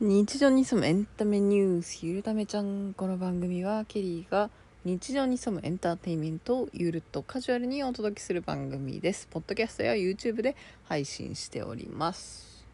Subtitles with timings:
[0.00, 4.50] 日常に潜むエンタメニュースゆるためちゃんこの番組はケリーが
[4.84, 9.28] 日常に潜むエンターテインメントをゆるっとカジュアルにお届けする番組です。
[9.30, 10.56] ポッドキャストや YouTube で
[10.88, 12.66] 配信しております。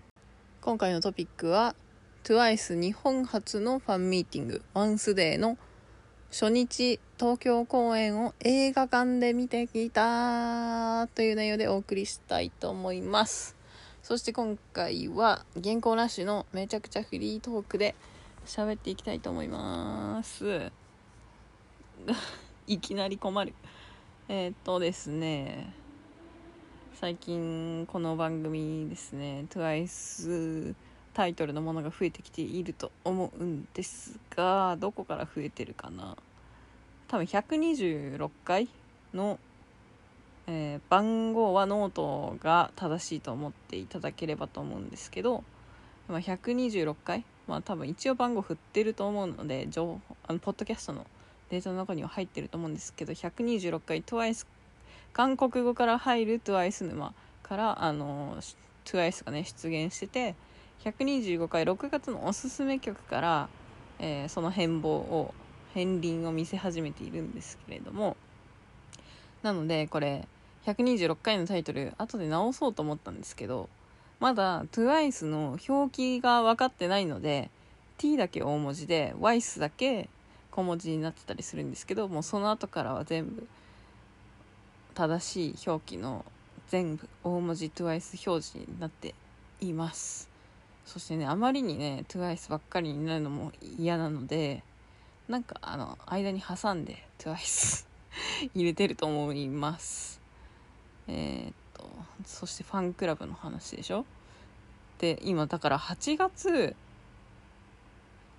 [0.63, 1.75] 今回のトピックは
[2.25, 4.63] TWICE 日本初のファンミーティング。
[4.73, 5.59] ワンスデーの
[6.31, 13.60] 初日東京公演を映画館で見てきたという内容でお送りしたいと思います。
[14.11, 17.95] そして今回は原稿なしのめちゃくちゃフリートークで
[18.45, 20.73] 喋っていきたいと思います。
[22.67, 23.55] いきなり困る。
[24.27, 25.73] えー、っとですね。
[26.95, 30.75] 最近この番組ですね TWICE
[31.15, 36.17] タイトルのものが増えてきていると思うんですがどこから増えてるかな。
[37.07, 38.69] 多分126回
[39.15, 39.39] の
[40.47, 45.45] えー、番号はノートが正しいと思っていただければと思うんですけど、
[46.09, 51.07] まあ、126回、まあ、多分一応番号振ってると思うので情報あのポッドキャストの
[51.51, 54.47] データの中には入ってると思うんですけど126回 TWICE
[55.13, 58.39] 韓国語から入る TWICE 沼からあの
[58.85, 60.35] TWICE がね出現してて
[60.85, 63.49] 125回6月のおすすめ曲から、
[63.99, 65.35] えー、その変貌を
[65.75, 68.17] 片鱗を見せ始めているんですけれども
[69.43, 70.27] なのでこれ
[70.67, 73.69] 126回のタイトル後で直そうと思ったんですけど
[74.19, 77.51] まだ TWICE の表記が分かってないので
[77.97, 80.09] T だけ大文字で WICE だけ
[80.51, 83.47] 小文字になってたりするんですけどもうその後からは全部
[84.95, 86.25] 正しい表記の
[86.69, 89.15] 全部大文字 TWICE 表示になって
[89.61, 90.29] います。
[90.85, 94.63] そしてねあまりにね TWICE ばっかりになるのも嫌なので
[95.29, 97.90] なんかあの間に挟んで TWICE
[98.55, 100.21] 入れてると思います。
[101.09, 101.89] えー、っと
[102.25, 104.05] そしてファンクラブの話でしょ？
[104.99, 106.77] で今だから8月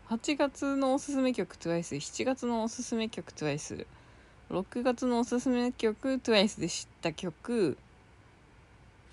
[0.09, 3.85] 8月のおすすめ曲 TWICE7 月のおすすめ曲 TWICE6
[4.83, 7.77] 月のおすすめ曲 TWICE で知った曲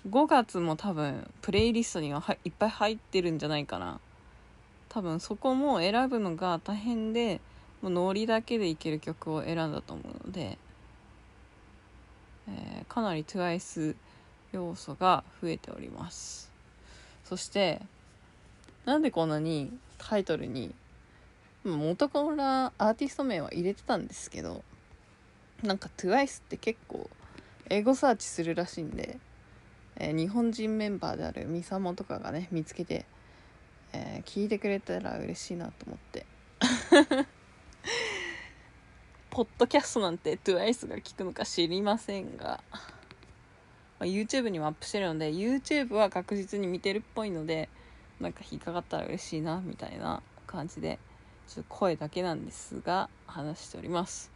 [0.07, 3.99] 5月も多分プレイリストにはいっぱい入ってるんじゃないかな。
[4.89, 7.41] 多分そこも選ぶのが大変で
[7.81, 10.57] もうノリだけでいける曲を選んだと思うので、
[12.49, 13.95] えー、かなり TWICE
[14.51, 16.51] 要素が増えております。
[17.23, 17.81] そして
[18.85, 20.73] なんでこんなにタイトルに
[21.63, 24.63] 元からアーティスト名は入れてたんですけど
[25.61, 27.09] なんか TWICE って結構
[27.69, 29.19] 英語サーチするらしいんで、
[29.97, 33.05] えー、日本人メンバーであるミサモとかがね見つけて、
[33.93, 36.25] えー、聞いてくれたら嬉しいなと思って。
[39.29, 42.79] ポッドキャストなんて TWICE が聞くのか知りませんが、ま
[44.01, 47.69] あ、YouTube にもアップしてるので YouTube は確実に見てるっぽいので
[48.19, 50.99] なんか引っかかったら嬉しいなみたいな感じで
[51.47, 54.31] ちょっと声だけなんですが話しております。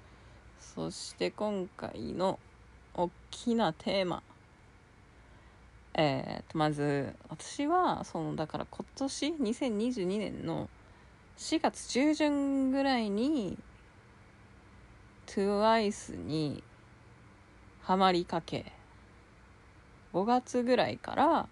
[0.60, 2.40] そして今回の
[2.96, 4.24] 大きなテーマ。
[5.96, 10.68] えー、とまず私はそのだから今年2022年の
[11.38, 13.58] 4月中旬ぐらいに
[15.28, 16.64] TWICE に
[17.82, 18.72] ハマりかけ。
[20.14, 21.48] 5月ぐらいから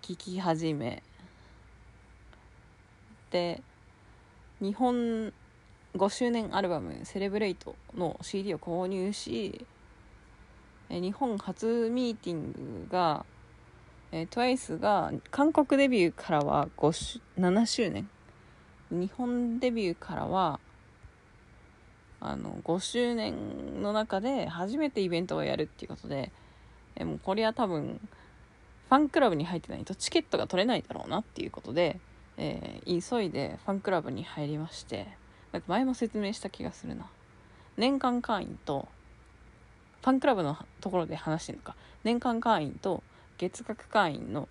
[0.00, 1.02] 聴き始め。
[3.30, 3.60] で
[4.60, 5.32] 日本
[5.96, 9.66] 5周年アルバム「セレブレイト」の CD を購入し
[10.88, 13.26] 日本初ミーティングが
[14.16, 18.08] えー、TWICE が韓国デビューからは5 7周年。
[18.92, 20.60] 日本デビューからは
[22.20, 26.30] あの5周年の中で初めてイベントをやるっていうことで、
[26.94, 28.00] え、もうこれは多分
[28.88, 31.98] ファンクラブに入ってないとチケットが取れないだろうなっていうことで、
[32.36, 35.08] えー、急いでファンクラブに入りまして
[35.50, 37.10] なんか前も説明した気がするな。
[37.76, 38.86] 年間会員と
[40.02, 41.74] ファンクラブのところで話してるのか。
[42.04, 43.02] 年間会員と
[43.38, 44.48] 月額会員の、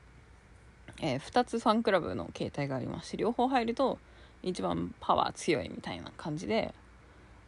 [1.02, 4.00] えー、2つファンクラブの形態がありまして両方入ると
[4.42, 6.74] 一番パワー強いみたいな感じで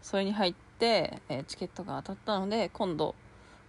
[0.01, 3.15] それに入って、えー、チケットが当たったので今度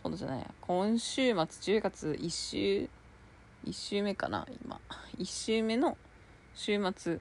[0.02, 2.88] 今度じゃない今週末10月1週
[3.66, 4.80] 1週目かな今。
[5.18, 5.96] 1週目の
[6.54, 7.18] 週末、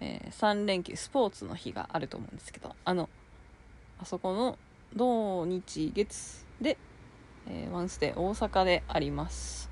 [0.00, 3.08] えー、3連休スポーツの日があると思うんですけどあの
[3.98, 4.58] あそこの
[4.94, 6.76] 土日月で
[7.48, 9.70] えー、ワンステ大阪であります。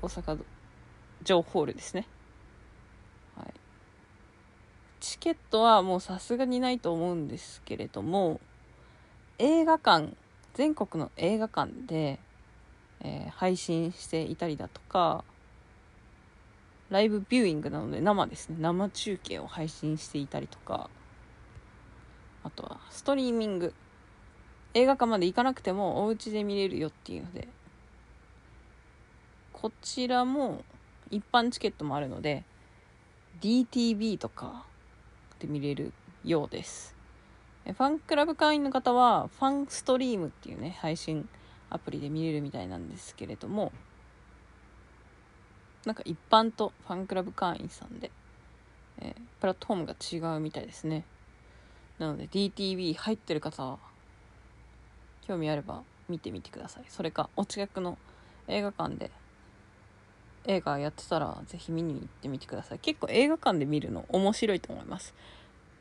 [0.00, 0.38] 大阪
[1.24, 2.06] 城ホールですね。
[3.36, 3.52] はい。
[5.00, 8.40] チケットはもうさすがにないと思うんですけれども
[9.38, 10.14] 映画館
[10.54, 12.18] 全国の映画館で、
[13.00, 15.24] えー、配信していたりだとか
[16.90, 18.56] ライブビューイングなので生ですね。
[18.60, 20.90] 生中継を配信していたりとか
[22.42, 23.74] あとはストリーミング。
[24.74, 27.48] 映画館まで行かなくてもお家で見れるよっていうので。
[29.60, 30.64] こちらも
[31.10, 32.44] 一般チケットもあるので
[33.42, 34.64] DTV とか
[35.38, 35.92] で見れる
[36.24, 36.94] ようです。
[37.66, 41.28] ファンクラブ会員の方はファンストリームっていうね配信
[41.68, 43.70] アプリで見れるみたいなんですけれども
[45.84, 48.10] なんか一般とファンクラブ会員さんで、
[49.02, 51.04] えー、プラットフォームが違うみたいですね。
[51.98, 53.78] なので DTV 入ってる方は
[55.26, 56.84] 興味あれば見てみてください。
[56.88, 57.98] それかお近くの
[58.48, 59.10] 映画館で
[60.46, 62.78] 映画やってたらぜひ見に行ってみてください。
[62.78, 65.14] 結構映画館で見るの面白いと思います。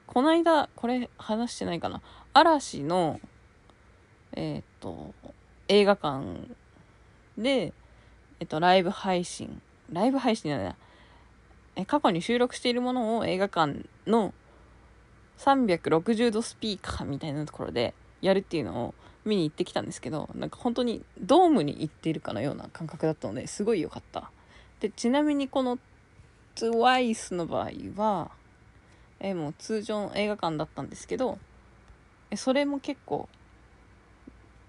[0.07, 2.01] この間これ話してないかな。
[2.33, 3.19] 嵐の
[4.33, 5.13] えー、っと
[5.67, 6.23] 映画館
[7.37, 7.73] で
[8.39, 9.61] えっとライブ配信。
[9.91, 10.75] ライブ配信じゃない
[11.75, 14.33] え過去に収録しているものを映画館の
[15.37, 18.93] 360度スピーカーみたいなところでやるっていうのを
[19.25, 24.31] 見に行ってきたんですけどなんか本当にドームに行っているかのような感覚だったのですごい良かった。
[24.79, 25.77] でちなみにこの
[26.55, 28.31] TWICE の場合は
[29.19, 31.37] えもう通常の映画館だったんですけど
[32.35, 33.27] それも結構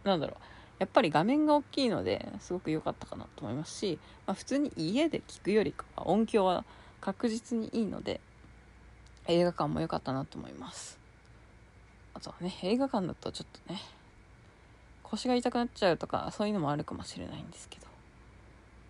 [0.05, 0.43] なんだろう
[0.81, 6.65] やっぱり画面が大きいのですごく良かったかなと思いますし、まあ、普通に家で聞くよりかは音響は
[7.01, 8.21] 確実にいいので
[9.27, 10.99] 映画館も良かったなと思います。
[12.15, 13.81] あとはね映画館だとちょっとね
[15.11, 17.87] 腰が痛くなっちゃうとかそういうのもあるかもしれないんですけど。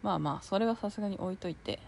[0.03, 1.79] まあまあそれはさすがに置いといて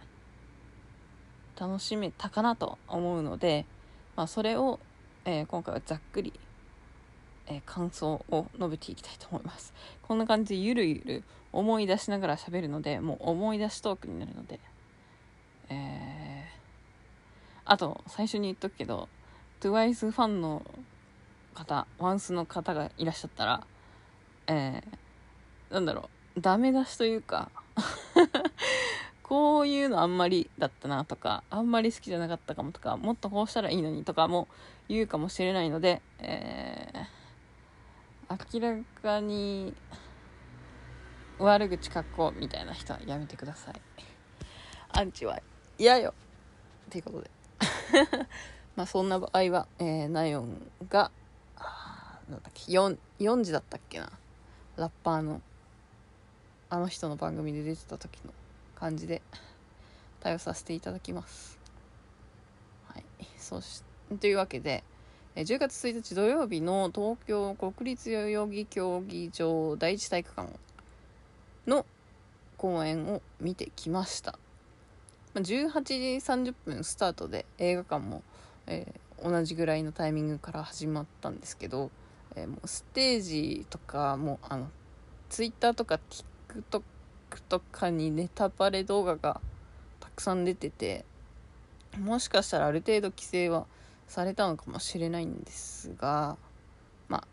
[1.58, 3.64] 楽しめたかなと思うので、
[4.16, 4.80] まあ、それを、
[5.24, 6.32] えー、今回はざっくり、
[7.46, 9.72] えー、感想を述べていきたいと思います。
[10.02, 14.58] こんな感じでゆるゆる思い出しながら喋るのでもう思い出しトークになるので
[15.68, 19.08] えー、あと最初に言っとくけど
[19.60, 20.62] TWICE ファンの
[21.54, 23.66] 方ワンスの方がいらっしゃったら
[24.46, 26.40] えー、なんだろう。
[26.40, 27.50] ダメ出しというか。
[29.22, 34.46] こういうのあんまりだったなとかあんまり好きじゃなかったかもとかもっとこうしたらいいのにとかも
[34.90, 39.74] 言うかもしれないので、えー、明らかに
[41.38, 43.80] 悪口書こうみたいな人はやめてください。
[44.92, 45.40] アンチは
[45.78, 46.12] 嫌よ。
[46.86, 47.30] っていうことで。
[48.76, 51.10] まあそんな場合は、えー、ナヨンが
[52.28, 54.10] なんだっけ 4, 4時だったっけな。
[54.82, 55.40] ラッパーの
[56.68, 58.32] あの人の番組で出てた時の
[58.74, 59.22] 感じで
[60.18, 61.56] 対応させていただきます。
[62.88, 63.04] はい、
[63.38, 63.84] そし
[64.20, 64.82] というわけで
[65.36, 70.48] 10月1日土曜日の東京国立代々木競技場第一体育館
[71.68, 71.86] の
[72.56, 74.36] 公演を見てきました
[75.36, 75.94] 18時
[76.50, 78.22] 30分スタートで映画館も、
[78.66, 81.92] えー、同じぐらいのタイミングから始まったんですけど
[82.36, 84.68] えー、もうステージとかもあの
[85.28, 85.98] ツイッターとか
[86.48, 86.82] TikTok
[87.48, 89.40] とかにネタバレ動画が
[90.00, 91.04] たくさん出てて
[91.98, 93.66] もしかしたらある程度規制は
[94.08, 96.36] されたのかもしれないんですが
[97.08, 97.26] まあ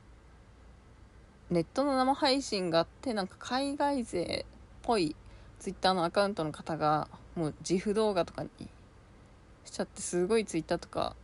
[1.49, 4.51] ネットの生配信があってなんか海外勢っ
[4.81, 5.15] ぽい
[5.59, 8.49] ツイッターのアカウントの方がもう自負動画とかに
[9.65, 11.15] しちゃってすごいツイッターとか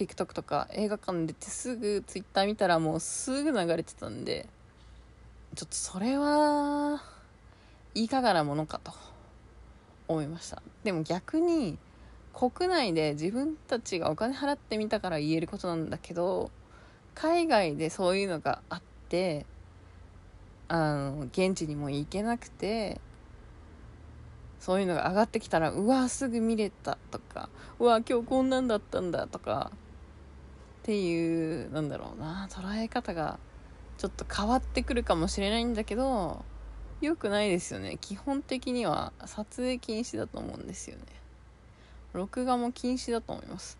[0.00, 4.46] TikTok とか映画館出てすぐ Twitter 見たらもうすぐ流れてたんで
[5.54, 7.02] ちょっとそれは
[7.94, 8.92] いかがなものかと
[10.08, 10.62] 思いました。
[10.84, 11.76] でも逆に
[12.32, 16.50] 国内で自分たちがお金払ってみたから言えることなんだけど
[17.14, 19.44] 海外でそういうのがあって
[20.68, 23.00] あの現地にも行けなくて
[24.60, 29.72] そういうのが上がってきたらうわすぐ見れたとかうわ今日こんなんだったんだとか
[30.90, 33.38] っていうなんだろうな捉え方が
[33.96, 36.44] ちょっと変わってくるかもしれないんだけど
[37.00, 37.96] 良くないですよね。
[38.00, 41.04] 基本的には撮影禁止だと思うんですよね。
[42.12, 43.78] 録画も禁止だと思います。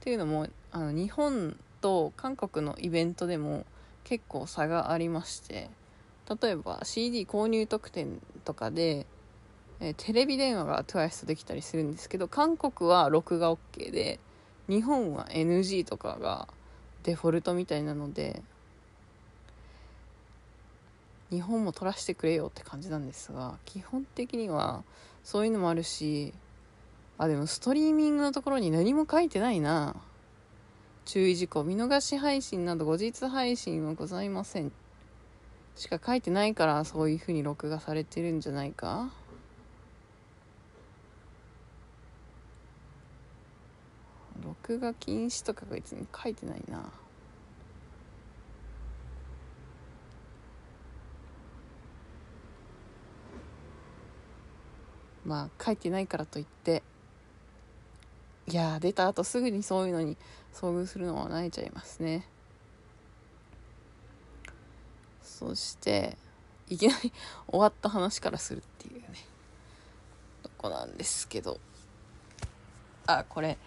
[0.00, 3.64] っていうのもあの日本と韓国のイベントでも
[4.02, 5.70] 結構差がありまして
[6.42, 9.06] 例えば CD 購入特典とかで、
[9.78, 14.18] えー、テレビ電話が TWICE できたりするんですけど韓国は録画 OK で
[14.68, 16.48] 日本は NG とかが
[17.02, 18.42] デフォルトみたいなので
[21.30, 24.84] 日本も取らせてくれよって感じなんですが基本的には
[25.22, 26.32] そういうのもあるし
[27.16, 29.94] あでもストリーミングのところに何も書いてないな。
[31.04, 34.72] 注意事項見逃し配信など後日配信はございません。
[35.76, 39.10] しか書いてないからそういう風に録画されてるんじゃないか。
[44.66, 46.90] 録画禁止とか別に書いてないな。
[55.26, 56.82] まあ書いてないからといって
[58.46, 60.18] いや出た後すぐにそういうのに
[60.52, 62.26] 遭遇するのは慣れちゃいますね。
[65.22, 66.16] そして
[66.70, 67.12] いきなり
[67.48, 69.08] 終わった話からするっていうね
[70.42, 71.60] とこなんですけど。
[73.06, 73.58] あこれ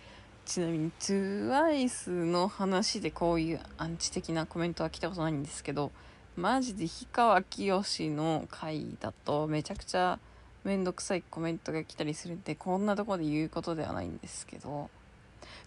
[0.47, 5.91] ちなみに TWICE の話でこういうアンチ的なコメントは来たことないんですけど
[6.37, 10.19] マジで氷川きよしの回だとめちゃくちゃ
[10.63, 14.89] めんどくさいコメントが来たりするんでこんなとこで言うことではないんですけど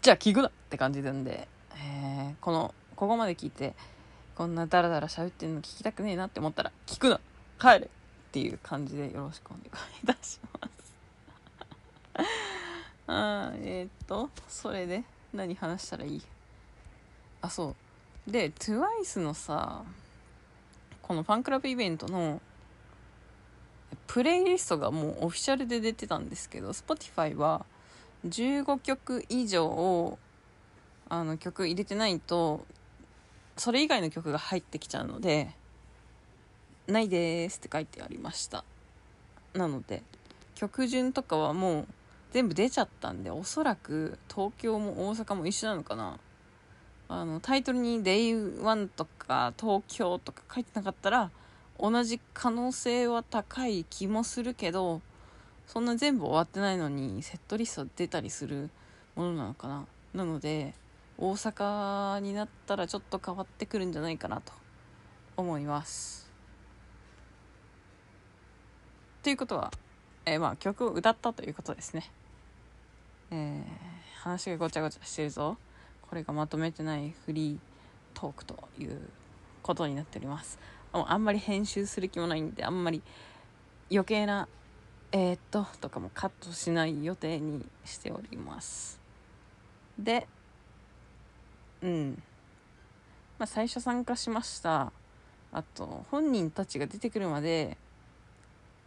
[0.00, 1.46] じゃあ聞くなって感じなんで、
[1.76, 3.74] えー、このここまで聞いて
[4.34, 7.20] こんなダラダラ喋ってんの聞きたくねえなって思ったら聞くな
[7.60, 7.88] 帰れっ
[8.32, 9.68] ていう感じでよろしくお願い
[10.04, 10.68] いたしま
[12.24, 12.49] す。
[13.12, 15.02] あえー、っとそれで
[15.34, 16.22] 何話したらいい？
[17.42, 17.74] あそ
[18.28, 18.30] う。
[18.30, 19.82] で TWICE のさ
[21.02, 22.40] このファンクラブイベントの
[24.06, 27.64] プレイリストがもうオフィシャルで出てたんですけど Spotify は
[28.28, 30.18] 15曲以上を
[31.08, 32.64] あの曲入れてないと
[33.56, 35.50] それ以外の曲が入ってきちゃうので
[36.86, 38.64] ないですって書いてありました。
[39.54, 40.04] なので
[40.54, 41.86] 曲順とかはもう
[42.30, 46.18] 全部出ちゃったんでおそらく東京も大阪も一緒なのかな。
[47.08, 51.32] あのタイトルに Day1 とか東京とか書いてなかったら
[51.76, 55.00] 同じ可能性は高い気もするけど
[55.66, 58.70] そんな全部終わってないのにセットリスト出たりする
[59.16, 59.86] ものなのかな。
[60.14, 60.74] なので
[61.18, 64.52] 大阪になったらちょっと変わってくるんじゃないかなと
[65.36, 66.30] 思います。
[69.22, 69.72] ということは、
[70.24, 72.10] えー、まあ曲を歌ったということですね。
[73.30, 73.64] えー、
[74.22, 75.56] 話がごちゃごちゃしてるぞ。
[76.02, 77.58] これがまとめてないフリー
[78.14, 78.98] トークという
[79.62, 80.58] ことになっております。
[80.92, 83.02] もうあんまり編集する気もないんであんまり
[83.90, 84.48] 余計な
[85.12, 89.00] えー、っととかもカットしない予定にしております。
[89.98, 90.26] で
[91.82, 92.22] うん。
[93.38, 94.92] まあ最初参加しました。
[95.52, 97.76] あと本人たちが出てくるまで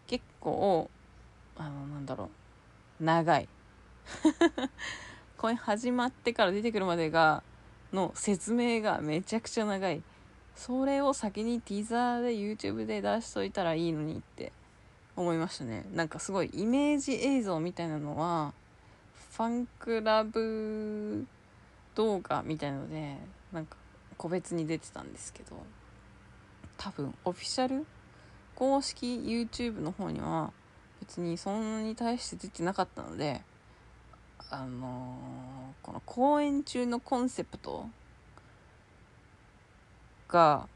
[0.08, 0.90] 結構
[1.58, 2.30] あのなんだろ
[3.00, 3.48] う長い。
[5.38, 7.44] これ始まってから出てくるまでが
[7.92, 10.02] の説明がめちゃくちゃ長い。
[10.56, 14.52] それを先にティザーで YouTube で出しといたらいいのにって
[15.16, 15.86] 思いましたね。
[15.94, 18.54] なんかすごいイメージ映像みたいなのは
[19.32, 21.26] ファンクラブ
[21.96, 23.18] 動画みたいので
[23.52, 23.78] なんか
[24.18, 25.58] 個別に出てたんですけど
[26.78, 27.86] 多分オフィシャル
[28.56, 30.52] 公式 YouTube の方には
[31.00, 33.42] 別にそんなに対して出てなかったので
[34.50, 37.88] あのー、この公演中のコンセプト
[40.28, 40.68] が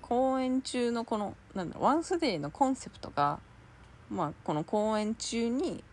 [0.00, 3.38] 公演中のこのなんだワンスデーのコンセプトが、
[4.10, 5.84] まあ、この公演中に、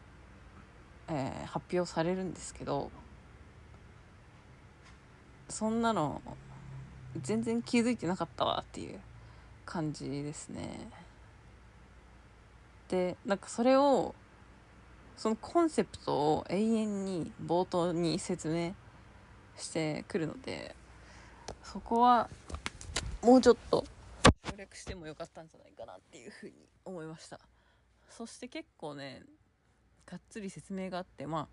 [1.09, 2.89] えー、発表されるんですけど
[5.49, 6.21] そんなの
[7.21, 8.99] 全然気づいてなかったわっていう
[9.65, 10.89] 感じですね。
[12.89, 14.15] でなんかそれを
[15.17, 18.73] そのコンセプトを永遠に冒頭に説明
[19.57, 20.75] してくるので
[21.63, 22.29] そこは
[23.21, 23.85] もうちょっと
[24.49, 26.53] 省略してもよかったんじゃないかなっていうふうに
[26.85, 27.39] 思いました。
[28.09, 29.23] そして結構ね
[30.05, 31.47] がっつり説明があってま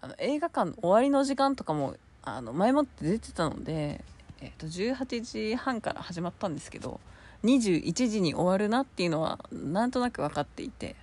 [0.00, 4.04] ああの映画館の終わりの時間とかもあの前もって出てたので、
[4.40, 7.00] えー、と18時半から始まったんですけど
[7.44, 10.96] 21時に終わるなっていうのはなんとなく分かっていて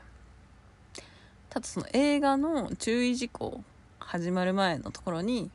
[1.49, 3.63] ただその映画の注意事項
[3.99, 5.49] 始まる前のところに、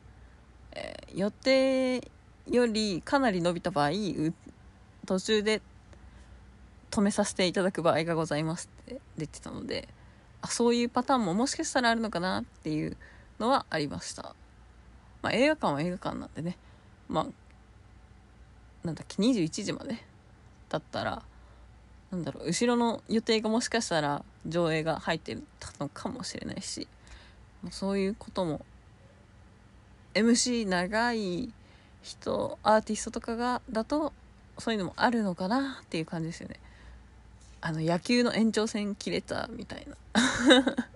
[0.73, 2.11] えー、予定
[2.51, 3.91] よりかなり伸びた場合
[5.07, 5.63] 途中で
[6.91, 9.89] 止めさせていただく場合がございますって出てたので
[10.43, 12.97] あそういうパターンももしかしたらあるのかなっていう
[13.39, 14.35] のはありました、
[15.23, 16.57] まあ、映画館は映画館なんでね。
[17.09, 17.27] まあ
[18.85, 20.05] なんだっけ21時まで
[20.69, 21.23] だったら
[22.11, 26.87] なんだろう後ろの予定がもしかしたら上映が入ってたのかもしれないし
[27.71, 28.65] そういうことも
[30.15, 31.51] MC 長い
[32.03, 34.13] 人アーティストとかがだと
[34.59, 36.57] そういうのもあるのかなっていう感じですよね。
[37.61, 39.97] あの野球の延長戦切れたみたいな。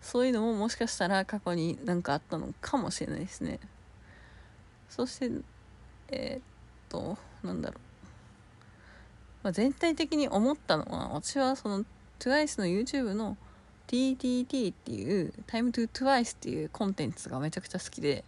[0.00, 3.60] そういうのももしかしたら過去に何かあったのかもしれないですね。
[4.88, 5.30] そして
[6.08, 6.42] えー、っ
[6.88, 7.80] となんだろう、
[9.42, 11.84] まあ、全体的に思ったのは私はその
[12.18, 13.36] TWICE の YouTube の
[13.88, 18.24] TTT っていう Time to Twice っていうコンテンツがめちゃくちゃ好きで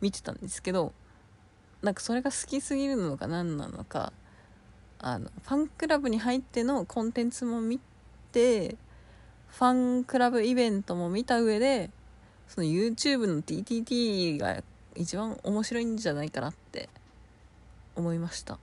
[0.00, 0.92] 見てたんですけど
[1.82, 4.12] なんかそれが好きすぎるのか何なのか
[4.98, 7.80] あのファンクラブに入ってのコンテンツも見
[8.32, 8.76] て
[9.48, 11.90] ファンクラブイベントも見た上で
[12.48, 14.62] その YouTube の TTT が
[14.94, 16.88] 一番面白いんじゃないかなって
[17.96, 18.58] 思いました。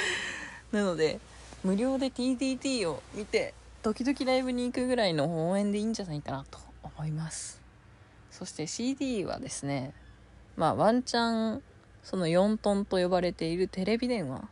[0.72, 1.20] なので
[1.64, 7.60] 無料で TTT を見て時々ライブに行くぐらいの応援でいいんじゃないかなと思います。
[8.30, 9.92] そして CD はですね
[10.56, 11.62] まあワンチャン
[12.02, 14.48] その4トンと呼ばれているテレビ電話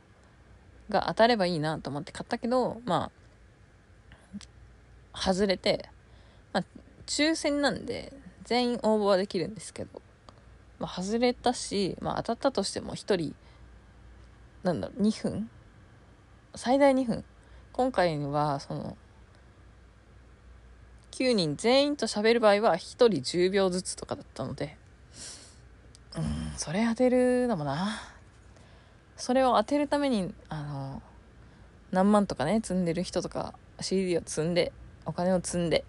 [0.88, 3.10] が当たればいいなと思って買ったけどま
[5.12, 5.88] あ外れて
[6.52, 6.64] まあ
[7.06, 8.12] 抽選なんで
[8.44, 10.02] 全員応募はできるんですけど、
[10.78, 13.34] まあ、外れたし、まあ、当たったとしても1人
[14.62, 15.50] なんだろう2分？
[16.54, 17.24] 最大2分？
[17.72, 18.96] 今回はその
[21.12, 24.76] 9人全員と喋る場合は1人10秒ずつとかだったので
[26.16, 28.00] うんそれ当てるのもな。
[29.16, 31.02] それを当てるためにあの
[31.90, 34.72] 何万とかね積んでる人とか CD を積んで
[35.04, 35.84] お金を積んで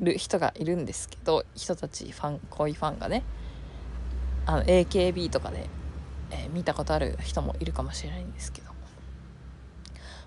[0.00, 3.22] る人がいるんですけど人たちファン恋ファンがね
[4.44, 5.68] あの AKB とかで、
[6.32, 8.68] えー、見たことある人もいるかもしれないんですけど、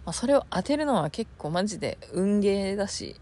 [0.05, 3.19] まあ、それを当てるのは結構マジで運ゲーだし。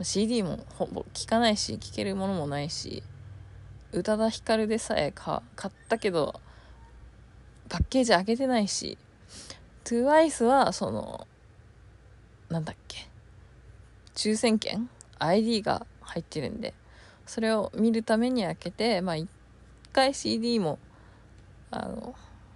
[0.00, 3.02] CD もほぼ聴かないし聴けるものもないし。
[3.92, 6.40] 宇多田ヒカルでさえ買ったけど
[7.68, 8.96] パッケージ開けてないし。
[9.84, 11.26] TWICE はその
[12.48, 13.08] なんだっけ。
[14.14, 14.88] 抽選券
[15.18, 16.74] ？ID が入ってるんで。
[17.26, 19.28] それを見るために開けてまあ一
[19.92, 20.78] 回 CD も
[21.70, 22.14] あの、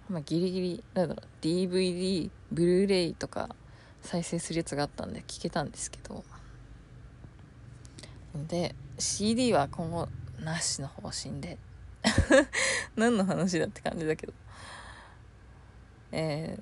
[0.09, 3.55] まあ、ギリギリなんだろう DVD ブルーレイとか
[4.01, 6.23] 再生するやつがあったんで聞けたんですけど。
[8.47, 10.07] で CD は今後
[10.39, 11.57] なしの方針で。
[12.97, 14.33] 何の話だって感じだけど。
[16.11, 16.59] え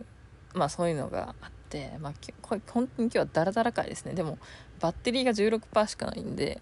[0.54, 4.13] ー、まあそういうのがあって、まあ、これ本当に今日はダラダラ回ですね。
[4.13, 4.38] でも
[4.80, 6.62] バッテリーが16%しかないんで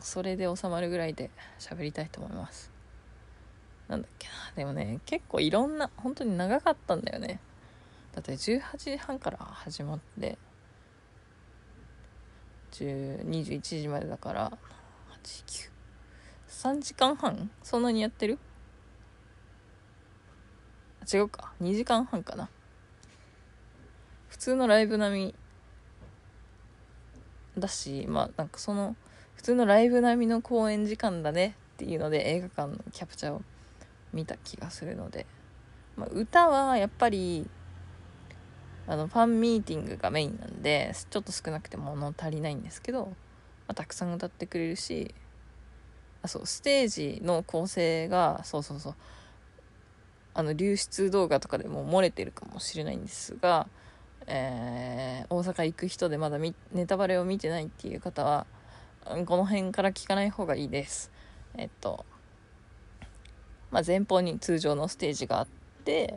[0.00, 2.73] それで収まるぐらいで喋りたいと思います。
[3.88, 4.34] なんだっけな。
[4.56, 7.40] でもね結構いろんな本当に長かったんだよね。
[8.14, 10.38] だって18時半から始まって
[12.72, 14.58] 21時までだから
[16.50, 17.50] 893時間半？
[17.62, 18.38] そんなにやってる？
[21.12, 21.52] 違うか。
[21.60, 22.48] 2時間半かな。
[24.28, 25.34] 普通のライブ並み。
[27.56, 28.96] だしまあなんかその
[29.36, 33.42] 普通のライブ並みの公演時間だねっていうので映画館のキャプチャーを
[34.14, 35.26] 見た気がするので、
[35.96, 37.48] まあ、歌はやっぱり
[38.86, 43.12] あのファンミーティングがメインなんでちょっと少なくて物足りないんですけど、ま
[43.68, 45.14] あ、たくさん歌ってくれるし
[46.22, 48.94] あそうステージの構成がそうそうそう
[50.34, 53.68] あの流出動画とかでも漏れてるかもしれないんですが、
[54.26, 56.54] えー、大阪行く人でまだネ
[56.86, 58.46] タバレを見てないっていう方は
[59.04, 61.10] この辺から聞かない方がいいです。
[61.56, 62.04] えっと
[63.74, 65.48] まあ前方に通常のステージがあっ
[65.84, 66.16] て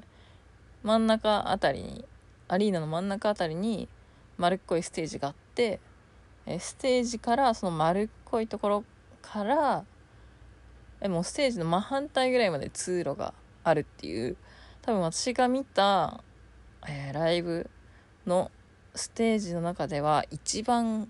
[0.84, 2.06] 真ん中あたりに
[2.48, 3.90] アリーナの真ん中あたりに
[4.38, 5.80] 丸っこいステージがあって
[6.60, 8.84] ステージからその丸っこいところ
[9.24, 9.84] から
[11.02, 14.38] えもうステージの真反対ぐらいまで通路があるっていう
[14.84, 16.24] 多分私が見た、
[16.88, 17.72] えー、ライブ
[18.28, 18.52] の
[18.94, 21.10] ステージの中では一番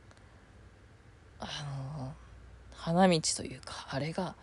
[1.39, 1.45] あ
[1.99, 2.13] の
[2.71, 4.35] 花道というかあれが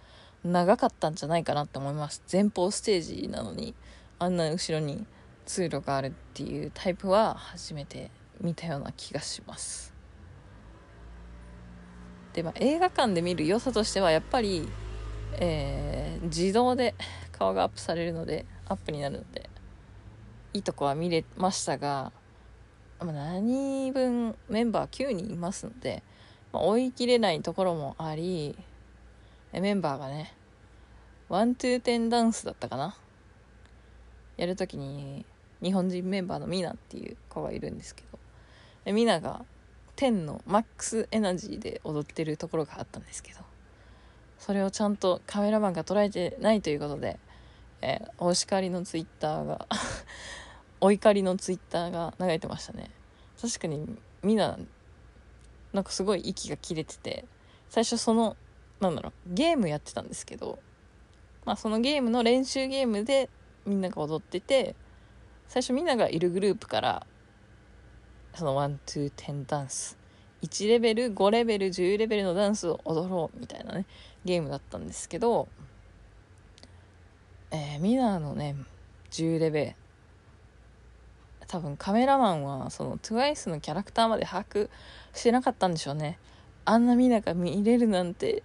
[0.45, 2.23] 長かったんじゃないかなって思います。
[2.31, 3.75] 前方ステージなのに
[4.19, 5.07] あんな後ろに
[5.47, 9.95] 通路があるっていうタイプは初めて見たような気がします。
[12.35, 14.69] で、まあ、映画館で見る良さとしてはやっぱり、
[15.35, 16.95] えー、自動で
[17.33, 19.49] 顔がアップされるのでアップになるので
[20.53, 22.13] いいとこは見れましたが、
[23.01, 26.03] まあ、何分メンバー9人いますので、
[26.53, 28.57] まあ、追い切れないところもあり
[29.61, 30.35] メンバーがね
[31.29, 32.97] ワントゥーテンダンスだったかな？
[34.37, 35.25] やるときに
[35.63, 38.03] 日本人メンバーのミナっていう子がいるんですけ
[38.85, 39.45] どミナが
[39.97, 43.41] 10のマックスエナジーで踊ってるところがあったんですけど
[44.39, 47.19] それをちゃんとカメラマンが捉えてないということで、
[47.81, 49.67] えー、お叱りのツイッターが
[50.81, 52.91] お怒りのツイッターが流れてましたね。
[53.41, 54.59] 確かにみんな
[55.73, 57.25] なんかすごい息が切れてて
[57.71, 58.37] 最初その
[58.85, 59.35] なんだろう。
[59.35, 60.59] ゲームやってたんですけど
[61.45, 63.29] まあそのゲームの練習ゲームで
[63.67, 64.75] みんなが踊ってて
[65.49, 67.07] 最初みんながいるグループから
[68.35, 69.97] その1-2-10ダンス
[70.43, 73.87] 1レベル5レベル10レベルのダンスを踊ろうみたいなね
[74.25, 75.49] ゲームだったんですけど
[77.51, 78.57] えー、ミナのね
[79.11, 79.75] 10レベル
[81.47, 84.69] 多分カメラマンはその TWICE のキャラクターまで把握
[85.13, 86.19] してなかったんでしょうね。
[86.65, 88.43] あんなミナが見れるなんて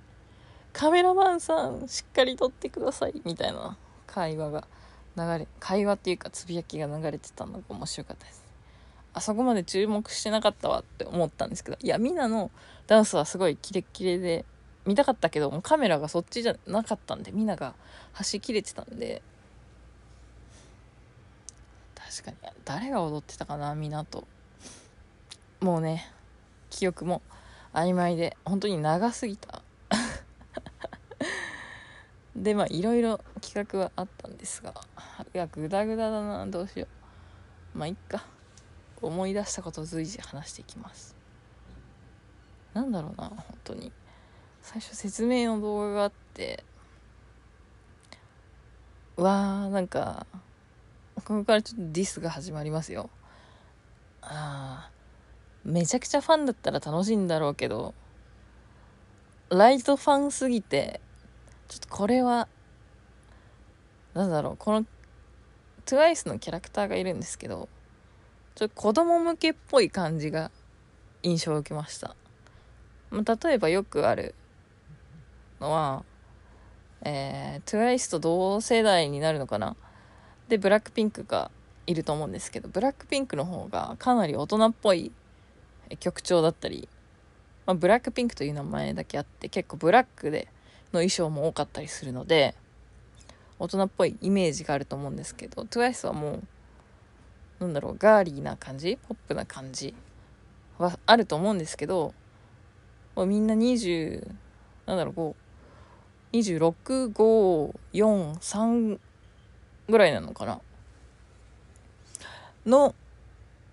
[0.79, 3.75] カメラマンさんしっかり撮ってくださいみたいな
[4.07, 4.65] 会話が
[5.17, 8.41] 流れ会話っていうかつぶやきが流れてたのが面白かったです。
[9.13, 12.49] あそこまで注目してなかったわって思ったんですけどいやミナの
[12.87, 14.45] ダンスはすごいキレッキレで
[14.85, 17.73] 見たかったけどもカメラがそっちじゃなかったんでミナが
[18.13, 19.21] 端切れてたんで。
[21.93, 24.25] 確かに誰が踊ってたかなみなと。
[25.59, 26.09] もうね
[26.69, 27.21] 記憶も
[27.73, 29.58] 曖昧で本当に長すぎた。
[32.39, 34.73] でまあいろいろ企画はあったんですが
[35.33, 36.87] いやグダグダだなどうしよ
[37.75, 37.77] う。
[37.77, 38.25] まあいっか。
[39.01, 41.15] 思い出したことを随時話していきます。
[42.73, 43.91] なんだろうな本当に。
[44.61, 46.63] 最初説明の動画があって
[49.15, 50.27] わーなんか
[51.15, 53.09] ここからちょっとディスが始まりますよ。
[54.21, 54.91] ああ
[55.63, 57.93] めちゃくちゃファンだったら楽しいんだろうけど
[59.49, 61.01] ライトファンすぎて
[61.69, 62.49] ちょっとこれは
[64.13, 64.85] なんだろうこの
[65.85, 67.69] TWICE のキャラクターがいるんですけど
[68.55, 70.51] ちょっと子供向けっぽい感じが
[71.23, 72.15] 印象を受けました。
[73.09, 74.35] ま例えばよくある
[75.61, 76.03] のは
[77.01, 79.77] えー、TWICE と同世代になるのかな？
[80.49, 81.49] でブラックピンクが
[81.87, 85.13] いると思うんですけどブラックピンクの方がかなり大人っぽい
[86.01, 86.89] 曲調だったり、
[87.65, 90.49] まあ、ブラックピンクという名前だけあって結構ブラックで
[90.93, 92.55] の衣装も多かったりするので
[93.59, 96.39] 大人っぽいイメージがあると思うんですけど TWICE はも
[97.59, 99.93] うなんだろうガーリーな感じポップな感じ
[100.77, 102.13] はあると思うんですけど
[103.15, 104.27] もうみんな20
[104.85, 105.35] なんだろう
[106.35, 108.99] 2654３
[109.89, 110.61] ぐらいなのかな？
[112.65, 112.95] の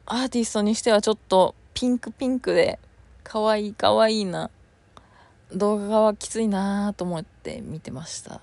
[0.07, 2.79] アーティストにしてはちょっとピンクピンクで
[3.23, 4.51] 可愛い可愛いな
[5.53, 8.41] 動画はきついなと思って見てました。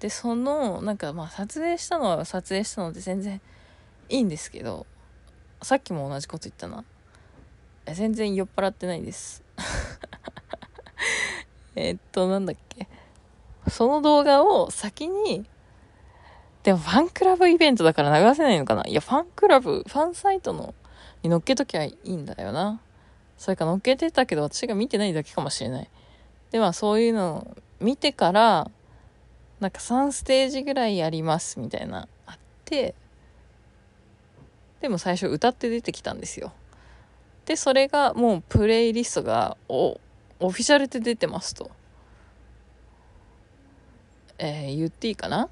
[0.00, 3.40] でそのなんかまあ撮影したのは撮影したので全然
[4.08, 4.86] いいんですけど
[5.62, 6.84] さっきも同じこと言ったな。
[7.94, 9.42] 全然酔っ払ってないです。
[11.74, 12.86] えっとなんだっけ。
[13.68, 15.46] その動画を先に、
[16.62, 18.84] でもファンクラブイベントだから流せないのかな。
[18.86, 20.74] いや、ファンクラブ、ファンサイトの、
[21.22, 22.80] に乗っけときゃいいんだよな。
[23.42, 25.88] それか乗っけてたけど私が見てないだけかもしれない。
[26.52, 28.70] で、まあそういうのを見てから、
[29.58, 32.94] なんか3ステージぐらいやりますみたいな、あって、
[34.80, 36.52] でも最初歌って出てきたんですよ。
[37.44, 39.98] で、それがもうプレイリストがお
[40.38, 41.68] オフィシャルで出てますと。
[44.38, 45.48] えー、言っていいかな？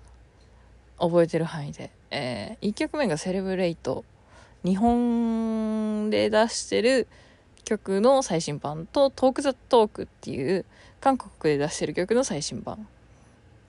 [1.00, 1.90] 覚えてる範囲で。
[2.12, 4.04] えー、1曲目がセレブレイト。
[4.64, 7.08] 日本で出してる
[7.70, 10.64] 曲の最新版とトークザトークっていう
[11.00, 12.88] 韓国で出してる曲の最新版。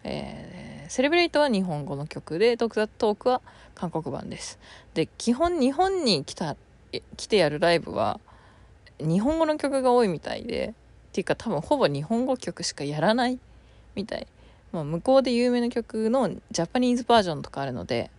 [0.03, 3.41] えー、セレブレイトは日本語の曲でトークザトークは
[3.75, 4.57] 韓国版です。
[4.95, 6.57] で、基本日本に来た、
[7.15, 8.19] 来てやるライブは
[8.99, 10.73] 日本語の曲が多いみたいで、
[11.09, 13.37] っていうか多分ほぼ日本語曲しかやらない
[13.93, 14.25] みたい。
[14.71, 18.09] まあ、向こうで有名な曲のジャパニーズバージョンとかあるので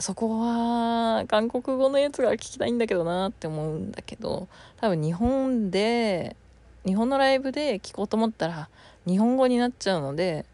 [0.00, 4.48] そこは韓国語のやつが聞きたいんだけどなって思うんだけど
[4.80, 6.36] 多分日本で
[6.86, 8.68] 日本のライブで聴こうと思ったら
[9.06, 10.46] 日本語になっちゃうので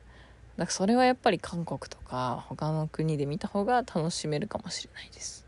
[0.57, 5.47] だからそれはやっぱり韓国とか他の国で見た方が楽しめるかもしれないです。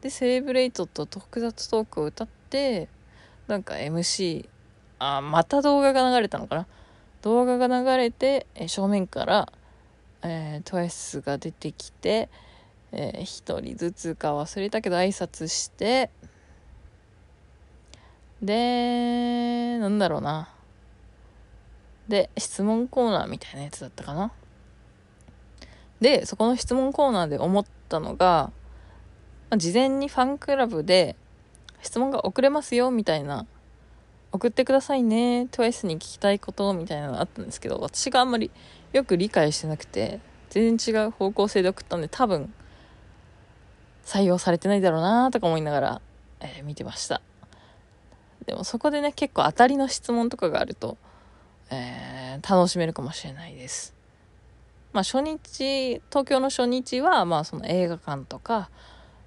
[0.00, 2.88] でセレブレイトと特撮トークを歌って
[3.48, 4.48] なんか MC
[4.98, 6.66] あまた動画が流れたのかな？
[7.22, 9.52] 動画が流れて、正面から、
[10.22, 12.28] えー、TWICE が出てきて、
[12.92, 16.10] えー、1人ずつか忘れたけど挨拶して。
[18.42, 20.48] でなんだろうな。
[22.08, 24.32] で質問コーナーみたいなやつだったかな。
[26.00, 28.52] でそこの質問コーナーで思ったのが、
[29.50, 31.16] まあ、事前にファンクラブで
[31.82, 33.46] 質問が遅れますよみたいな
[34.32, 38.50] 送ってくださいね TWICE に聞きたいことみたいなのがあったんですけど私があんまり
[38.92, 40.20] よく理解してなくて
[40.50, 42.52] 全然違う方向性で送ったんで多分
[44.06, 46.00] 採用されてないだろうなとか思いながら、
[46.40, 47.20] えー、見てました。
[48.46, 50.96] でもそこでね結構当たりの質問とかがあると、
[51.70, 53.94] えー、楽しめるかもしれないです。
[54.92, 58.70] まあ初日東京の初日はまあその映画館とか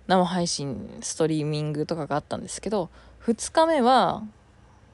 [0.07, 2.89] 生配信ストリーミングとかがあったんですけど
[3.25, 4.23] 2日目は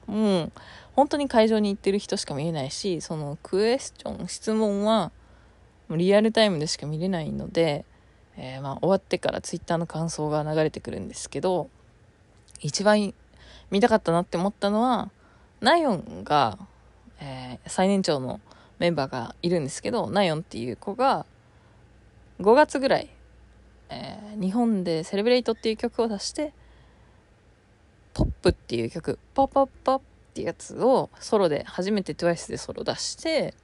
[0.06, 0.52] もう
[0.94, 5.12] 本当に会場に行ってる人しか見えないしそのクエスチョン質問は
[5.90, 7.84] リアルタイムでしか見れないので、
[8.36, 11.70] えー、まあ終わってからツイッターの感想が流れてくるんですけど
[12.60, 13.14] 一番
[13.70, 15.10] 見たかったなって思ったのは
[15.60, 16.58] ナヨンが、
[17.20, 18.40] えー、最年長の
[18.78, 21.24] メンバーがいるんですけどナヨンっていう子が
[22.40, 23.08] 5月ぐらい、
[23.88, 26.52] えー、日本で「セレブレイト」っていう曲を出して
[28.12, 30.02] 「ポップ」っていう曲「ポッポッポッ」っ
[30.34, 33.54] てやつをソロで初めて TWICE でソロ出して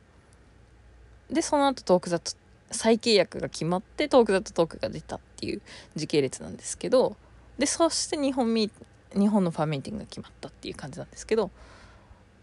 [1.31, 2.33] でその後トークザと
[2.73, 5.63] 再契約が決まってトークザとトークが出たっていう
[5.95, 7.17] 時系列なんですけど
[7.59, 8.71] でそして日本ミ
[9.15, 11.51] 日本のファンミーティングが決まったっていう感じなんですけど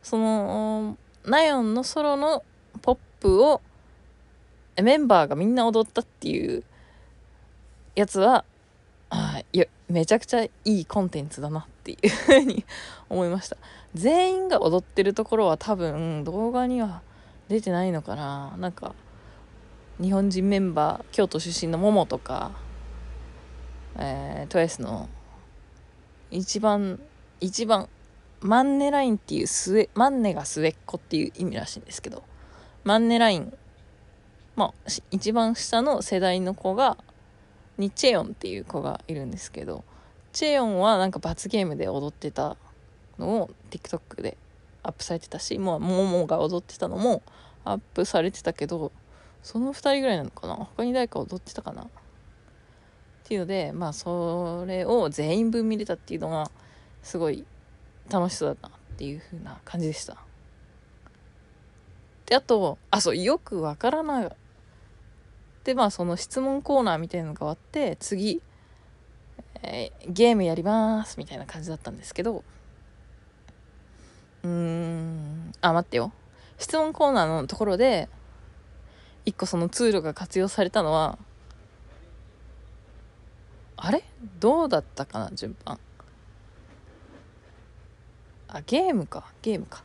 [0.03, 2.43] そのナヨンのソロの
[2.81, 3.61] ポップを
[4.81, 6.63] メンバーがみんな踊ったっていう
[7.95, 8.45] やつは
[9.09, 12.63] あいやめちゃくちゃいいコンテンツだなっていうふうに
[13.09, 13.57] 思いました。
[13.95, 17.01] 全員が踊ってるところは多分動画には
[17.47, 18.55] 出てないのかな。
[18.57, 18.93] なんか
[20.01, 22.51] 日本人メンバー京都出身のモモとか、
[23.97, 25.09] えー、トエスの
[26.31, 27.01] 一番
[27.41, 27.89] 一番
[28.39, 32.23] マンネラインっていう末マンネが末っ子っていう意味らしいんですけど
[32.85, 33.53] マンネライン
[34.55, 36.97] まあ一番下の世代の子が
[37.77, 39.83] にチェヨンっていう子がいるんですけど
[40.31, 42.55] チェヨンはなんか罰ゲームで踊ってた
[43.17, 44.37] のを TikTok で
[44.81, 47.21] アップされてたしもうモモが踊ってたのも
[47.65, 48.93] アップされてたけど
[49.43, 50.55] その2人ぐらいなのかな？
[50.55, 51.83] 他に誰か踊ってたかな？
[51.83, 51.87] っ
[53.23, 56.49] ていうのでまあそれを全員分見れたっていうのが
[57.03, 57.45] すごい
[58.09, 60.17] 楽しそうだったっていう風な感じでした。
[62.25, 64.29] であとあそうよくわからない
[65.63, 68.41] でまあその質問コーナーみたいなのが終わって次、
[69.61, 72.43] えー、ゲームやりますみたいな感じだったんですけど。
[74.43, 75.51] うーん。
[75.61, 76.13] あ待ってよ。
[76.57, 78.09] 質問コーナーのところで
[79.29, 81.19] 一個そのツールが活用されたのは
[83.77, 84.03] あれ？
[84.39, 85.31] どうだったかな？
[85.31, 85.79] 順番。
[88.47, 89.31] あゲームか。
[89.43, 89.83] ゲームか。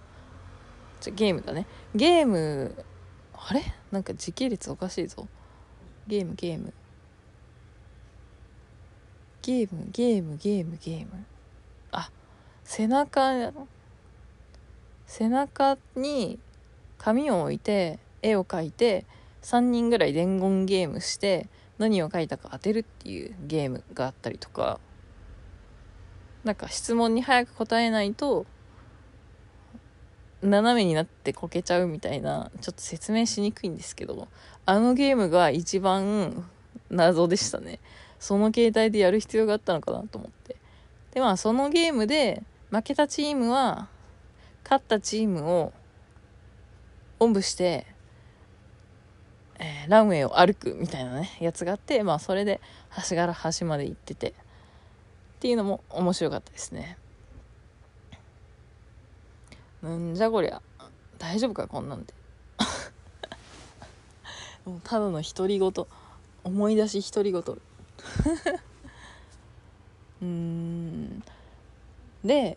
[1.02, 1.66] じゃゲームだね。
[1.94, 2.74] ゲーム
[3.34, 3.62] あれ？
[3.92, 5.28] なんか時系列おかしいぞ。
[6.06, 6.72] ゲームゲーム。
[9.42, 11.26] ゲームゲームゲームゲーム。
[11.92, 12.10] あ
[12.64, 13.52] 背中
[15.06, 16.38] 背中に
[16.96, 19.04] 紙を置いて絵を描いて
[19.44, 24.80] 3人ぐらい伝言ゲームして何を書いたか当てるっていうゲームがあったりとか
[26.44, 28.46] なんか質問に早く答えないと
[30.42, 34.28] 斜めになってこけちゃうみたいなちょっと説明しにくいんですけど
[34.66, 36.44] あのゲームが一番
[36.90, 37.80] 謎でしたね。
[38.18, 40.56] その携帯でやる必要があったのかなと思って。
[41.12, 43.88] でまあそのゲームで負けたチームは
[44.64, 45.72] 勝ったチームを
[47.20, 47.86] おんぶして、
[49.58, 54.32] えー、ランウェイを歩くみたいなねやつがあってまあそれで端から端まで行っててっ
[55.40, 56.96] ていうのも面白かったですね。
[59.82, 60.62] なんじゃこりゃ
[61.18, 62.14] 大丈夫かこんなんで
[64.64, 65.72] もうただの独り言
[66.44, 67.42] 思い出し独り言。
[70.22, 71.22] うん。
[72.24, 72.56] で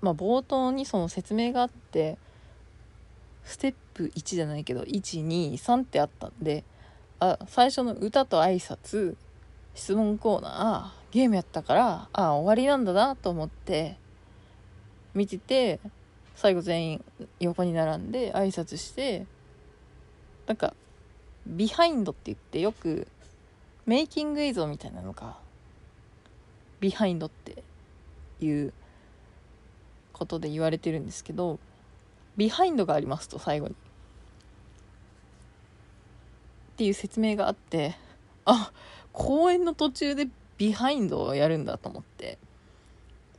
[0.00, 2.16] まあ冒頭にその説明があって
[3.48, 6.64] ステップ1じゃないけど123ってあったんで
[7.18, 9.16] あ最初の歌と挨拶
[9.74, 13.96] 質問コーナーゲームやったからあ終わりなんだなと思って
[15.14, 15.80] 見てて
[16.36, 17.04] 最後全員
[17.40, 19.24] 横に並んで挨拶して
[20.46, 20.74] なんか
[21.46, 23.08] ビハインドって言ってよく
[23.86, 25.38] メイキング映像みたいなのが
[26.80, 27.64] ビハインドって
[28.40, 28.74] いう
[30.12, 31.58] ことで言われてるんですけど
[32.38, 33.74] ビハインドがありますと最後に。
[33.74, 33.76] っ
[36.78, 37.96] ていう説明があって
[38.44, 38.72] あ
[39.12, 42.38] 公演の途中でビハインドをやるんだと思って。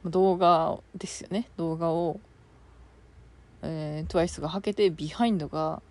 [0.05, 1.49] 動画ですよね。
[1.57, 2.19] 動画を、
[3.61, 5.81] えー、TWICE がはけてビハインドが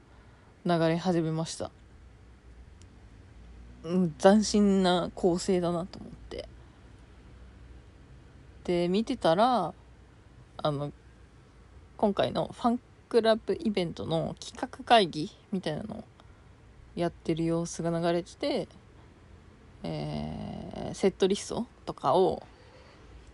[0.64, 1.70] 流れ始めました、
[4.18, 6.48] 斬新な構成だなと思って。
[8.64, 9.72] で見てたら
[10.58, 10.92] あの
[11.96, 16.04] 今回のファンクラブイベントの企画会議みたいなのを
[16.94, 18.68] やってる様子が流れてて、
[19.82, 22.42] えー、セットリストとかを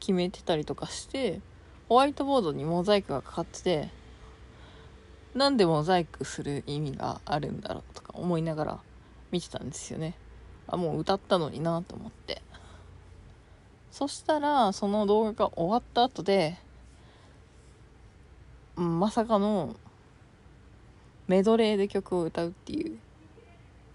[0.00, 1.40] 決めてたりとかして
[1.88, 3.88] ホワイトボードにモザイクがかかってて
[5.34, 8.78] なんでモザイクする意味があるんだろうとか思いながら
[9.32, 10.14] 見てたんですよね。
[10.68, 12.40] あもう歌ったのになと思って。
[13.90, 16.58] そしたらその動画が終わった後で
[18.76, 19.76] まさかの
[21.26, 22.98] メドレーで曲を歌うっていう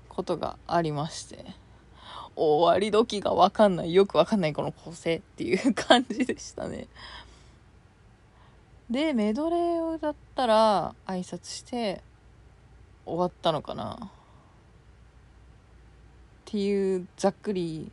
[0.08, 1.46] ことがありまして
[2.36, 6.88] 終わり時が分かんないよく分かんないこの構成っていう感じでしたね。
[8.90, 12.02] でメドレーを歌ったら挨拶して
[13.06, 13.98] 終わったのかな。
[14.02, 14.12] っ
[16.46, 17.92] ていうざっくり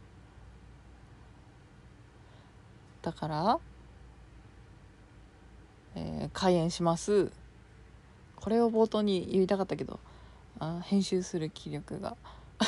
[3.02, 3.58] だから
[5.96, 7.32] えー、開演します。
[8.36, 9.98] これを冒頭に言いたかったけど
[10.60, 12.16] あ編集する気力が。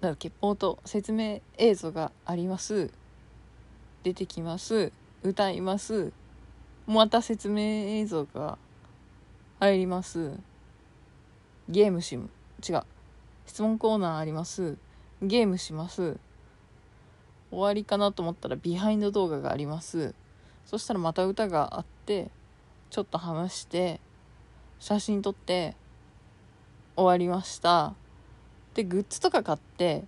[0.00, 2.90] だから冒頭説明映像があります。
[4.02, 4.92] 出てきます。
[5.22, 6.12] 歌います。
[6.86, 8.58] また説明映像が
[9.58, 10.38] 入ります。
[11.68, 12.30] ゲームしむ
[12.68, 12.82] 違う。
[13.46, 14.76] 質問コーナーあります。
[15.22, 16.18] ゲームします。
[17.50, 20.14] 終わりかなと思ったらビハインド動画があります。
[20.66, 22.30] そしたらまた歌があって
[22.90, 24.00] ちょっと話して
[24.78, 25.74] 写真撮って
[26.96, 27.94] 終わりました。
[28.74, 30.04] でグッズとか買って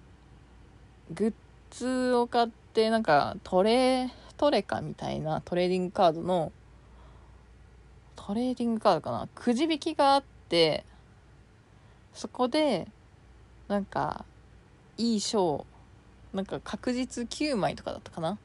[1.14, 1.32] グッ
[1.70, 6.52] ズを買ってなんかトレトレカみたいなトレーディングカードの
[8.14, 9.28] トレーディングカードかな？
[9.34, 10.84] くじ引きがあって
[12.12, 12.88] そこで
[13.68, 14.24] なんか
[14.96, 15.64] いい賞
[16.34, 18.38] なんか確実9枚とかだったかな？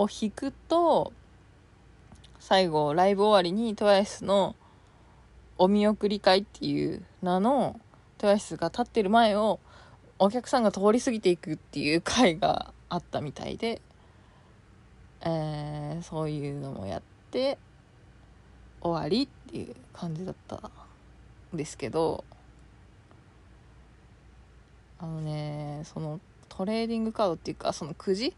[0.00, 1.12] を引くと
[2.38, 4.56] 最後ライブ終わりに TWICE の
[5.58, 7.78] お見送り会っていう名の
[8.18, 9.60] TWICE が立ってる前を
[10.18, 13.82] お客さんが通り過ぎていくっていう会があったみたいで、
[15.20, 17.58] えー、そういうのもやって
[18.80, 20.70] 終わりっていう感じだった
[21.54, 22.24] んですけど
[24.98, 28.34] あのねそのトレーディングカードっていうかそのくじ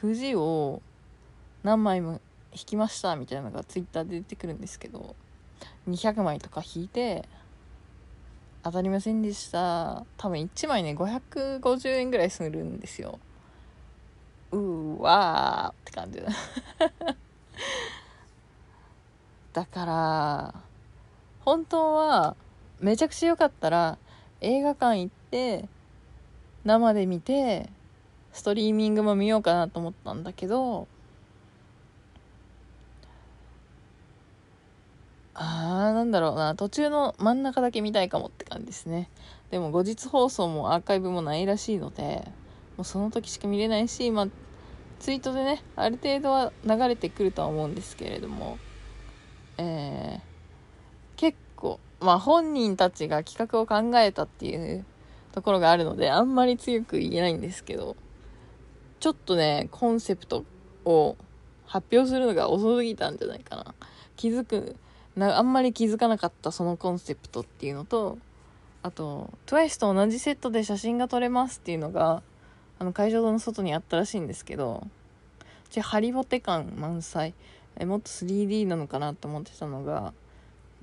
[0.00, 0.80] くじを
[1.62, 5.14] 何枚も引きましたみたいなのがツイッターで出てくるんですけど
[5.88, 7.28] 200枚とか引いて
[8.62, 10.04] 当たりませんでした。
[10.18, 13.18] 多分1枚ね550円ぐらいするんですよ。
[14.52, 16.20] うわーって感じ
[19.52, 20.54] だ から
[21.44, 22.36] 本当は
[22.80, 23.98] めちゃくちゃ良かったら
[24.40, 25.68] 映画館行って
[26.64, 27.70] 生で見て
[28.32, 30.86] ストリーミングも見ようかなと思ったんだけど
[35.34, 36.54] あーなんだろうな。
[36.54, 39.08] 途中の真ん中だけ見たいかもって感じですね。
[39.50, 42.28] でも後日放送もアーカイブもないらしいので
[42.76, 44.28] もうその時しか見れないしまあ
[45.00, 48.58] ツイートでねある程度は流れてくるとは思うんですけれども
[49.58, 50.20] えー、
[51.16, 54.84] 結構まあ本人たちが企画を考えたっていう
[55.32, 57.96] ところがあるのであんまり強く言えないんですけど
[59.00, 60.44] ちょっとね、コンセプト
[60.84, 61.16] を
[61.66, 63.74] 発表するのが遅すぎたんじゃないかな。
[64.16, 64.76] 気づく、
[65.16, 68.18] なあんまり気づかなかったそのコンセプトっていうのと、
[68.82, 72.22] あと、TWICE と同じセットで写真が撮れますっていうのが、
[72.78, 74.86] あの会場の外にあったらしいんですけど、
[75.70, 77.32] ちハリボテ感満載。
[77.76, 80.12] え、もっと 3D なのかなと思ってたのが、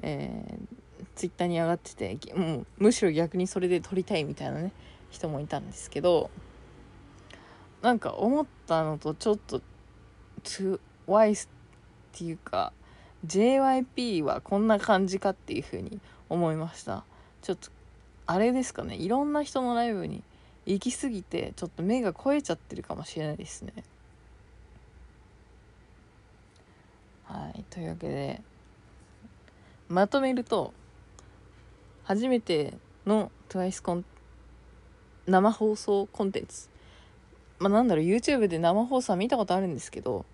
[0.01, 4.71] えー、ツイッターに上がってて、もうむしろ逆にそれで撮りたいみたいなね、
[5.11, 6.31] 人もいたんですけど、
[7.87, 9.61] なんか思ったのとちょっと
[10.43, 11.49] TWICE っ
[12.11, 12.73] ていうか
[13.25, 17.05] JYP はこんな感じかっていう風に思いました。
[17.41, 17.69] ちょっと
[18.25, 18.97] あれですかね。
[18.97, 20.21] いろんな人のライブに
[20.65, 23.71] 行き過ぎてちょっと目が肥えちゃってるかもしれないですね。
[27.23, 27.63] はい。
[27.69, 28.41] というわけで
[29.87, 30.73] まとめると
[32.03, 32.73] 初めて
[33.05, 34.05] の TWICE コン
[35.25, 36.67] 生放送コンテンツ。
[37.59, 40.25] まあ、なんだろう YouTube で生放送見たことあるんですけど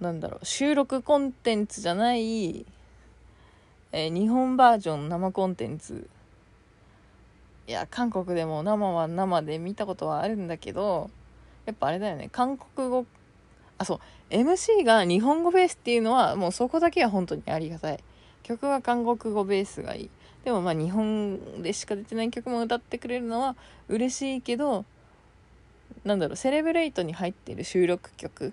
[0.00, 2.66] なんだろう収録コンテンツじゃない、
[3.92, 6.08] えー、日本バージョン生コンテンツ。
[7.66, 11.08] いや韓国でも生は生で見たことはあるんだけど
[11.64, 13.06] やっぱあれだよね韓国語
[13.78, 14.00] あそう
[14.34, 18.04] MC が日本語ベースっていうのはもうそこだけは本当にありがたい。
[18.42, 20.10] 曲は韓国語ベースがいい。
[20.44, 23.56] でもまあ日本でしか出てない曲も歌ってくれるのは
[23.88, 24.84] 嬉しいけど
[26.04, 28.52] なんだろうセレブレイトに入ってる収録曲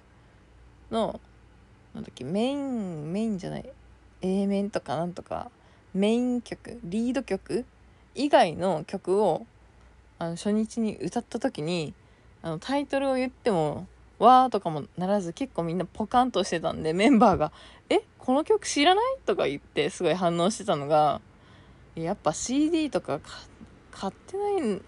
[0.90, 1.20] の
[1.94, 3.70] なんだっけメインメインじゃない
[4.22, 5.52] A 面とかなんとか
[5.94, 7.66] メイン曲リード曲
[8.16, 9.46] 以外の曲を
[10.20, 11.94] あの初日に歌った時に
[12.42, 13.88] あのタイトルを言っても
[14.20, 17.52] わーとかもならず結構みんなポカンとしてたんでメンバーが
[17.90, 21.22] 「えこの曲知らない?」とか言ってすごい反応してたのが
[21.96, 23.20] やっぱ CD とか
[23.92, 24.82] 買ってない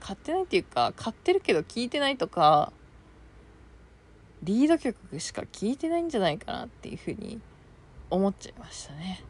[0.00, 2.72] 買ってないっていうか買ってるけど聞いてないとか
[4.42, 7.40] リード曲しか聴いてないんじゃないかなっていうふうに
[8.10, 9.22] 思っちゃいましたね。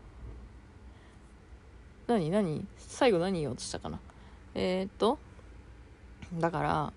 [2.06, 2.66] 何何？
[2.76, 4.00] 最後何言おうとしたかな？
[4.54, 5.18] えー、っと
[6.38, 6.92] だから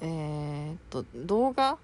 [0.00, 1.78] えー、っと動画？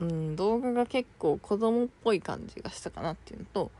[0.00, 3.70] うん動画が結構子供っぽい感じがしたかなっていうのと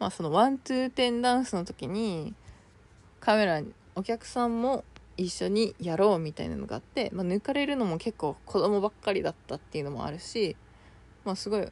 [0.00, 2.34] まあそのワンツーテンダンスの時に
[3.20, 3.62] カメラ
[3.94, 4.84] お客さんも
[5.16, 10.56] 一緒にやろうみたいなのがあって、まあ、抜かれるのも結構子供ばっかりだったっていうのもあるし、
[11.24, 11.68] まあ、すごい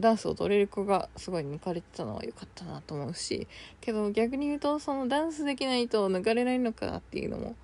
[0.00, 3.46] ダンスを踊れる子がすごい抜かれてたのは良かったなと思うし
[3.80, 7.56] けど逆に言うとそのダンスできないと抜かれないのかっていうのも、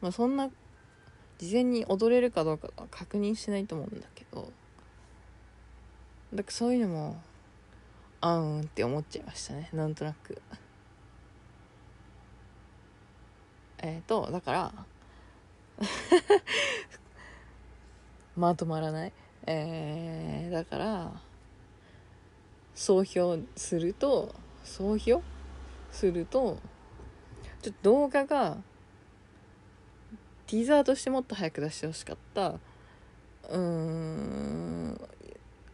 [0.00, 0.48] まあ、そんな
[1.38, 4.50] 事前に踊れるかどうかは確認しないと思うんだけど
[6.32, 7.20] だからそういうのも
[8.20, 10.40] あうんって思っちゃいましたねなんとなく。
[13.82, 14.72] えっ、ー、とだから
[18.36, 19.12] まとまらない。
[19.46, 21.12] えー、だから
[22.74, 25.22] 総評すると総評
[25.90, 26.58] すると
[27.62, 28.58] ちょっと動画が
[30.46, 32.50] ティーザーとしてもっと早く出してほしかった。
[32.50, 35.00] うーん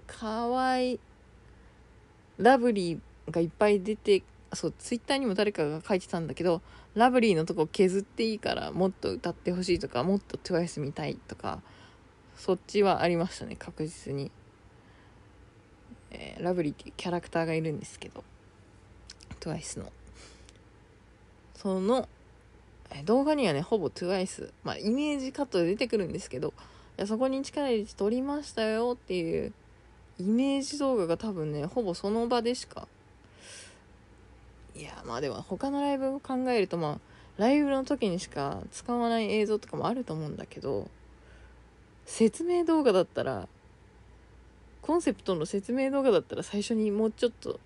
[0.06, 0.98] かわい
[2.38, 6.62] ラブリーがいっぱい出てそうツイッターにも誰かが書いてたんだけど
[6.96, 11.60] ラブリーのとこ削っていいからもっと歌ってほしいとかもっと TWICE 見たいとか
[12.36, 14.30] そっちはありましたね確実に、
[16.10, 18.24] えー、ラブリーっていうキャラクターがいるんですけど
[19.40, 19.92] TWICE の。
[21.54, 22.08] その、
[22.90, 26.48] え動画にはねほぼ TWICE まあイメージカットで出てくるんですけど
[26.98, 29.52] いやそこに力入れて撮りましたよっていう
[30.18, 32.88] イメージ動画が多分ねほぼその場でしか
[34.76, 36.98] いやまあでも他のライブを考えるとまあ
[37.38, 40.88] ライブの時にしか使わない映像とかもあると思うんだけど
[42.04, 43.48] 説明動画だったら
[44.82, 47.58] コンセプトの説明動画だったら最初にもうちょっと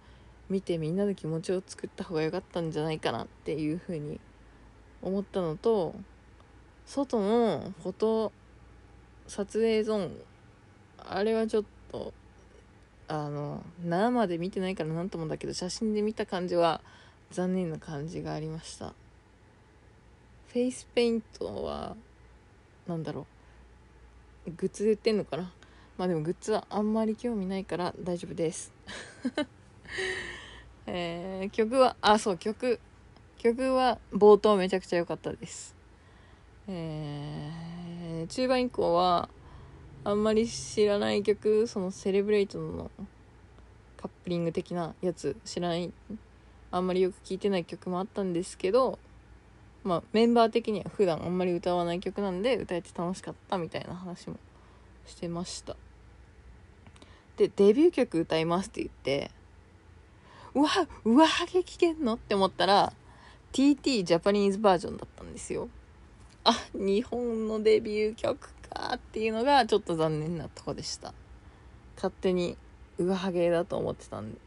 [0.48, 4.18] 見てみんなの気持ちを作った方が良かったんじゃないかなっていうふうに
[5.02, 5.94] 思ったのと
[6.86, 8.32] 外のフォト
[9.26, 10.12] 撮影ゾーン
[10.98, 12.12] あれはちょっと
[13.12, 16.80] あの生で見てないから何ともだけど写真で見た感じは
[17.32, 18.94] 残念な感じがありました。
[20.52, 21.96] フェイスペイントは
[22.86, 23.26] 何だろ
[24.46, 24.52] う。
[24.52, 25.52] グッズで売ってんのかな。
[25.98, 28.72] まあでもグッズはあんまり興味ないから大丈夫です。
[30.86, 32.78] えー、曲はあそう曲
[33.38, 35.74] 曲は冒頭めちゃくちゃ良かったです。
[36.68, 39.28] えー、中盤以降は
[40.02, 42.90] あんまり知らない曲そのセレブレイトの
[44.00, 45.92] カップリング的なやつ知らない？
[46.70, 48.98] あんまりよく聴いてない曲もあったんですけど
[49.84, 54.36] まあメンバー的には普段あんまり歌わない曲なんで歌えて楽しかったみたいな話も
[55.06, 55.76] してました。
[57.36, 59.30] でデビュー曲歌いますって言って
[60.54, 60.68] うわ
[61.04, 62.14] うわハゲ聴けんの？
[62.14, 62.92] って思ったら
[63.52, 65.68] TT ジャパニーズバージョンだったんですよ。
[66.44, 68.48] あ日本のデビュー曲。
[68.70, 71.12] かっていうのがちょっと残念なとこでした。
[71.96, 72.56] 勝手に
[72.98, 74.38] ウワハゲだと思ってたんで。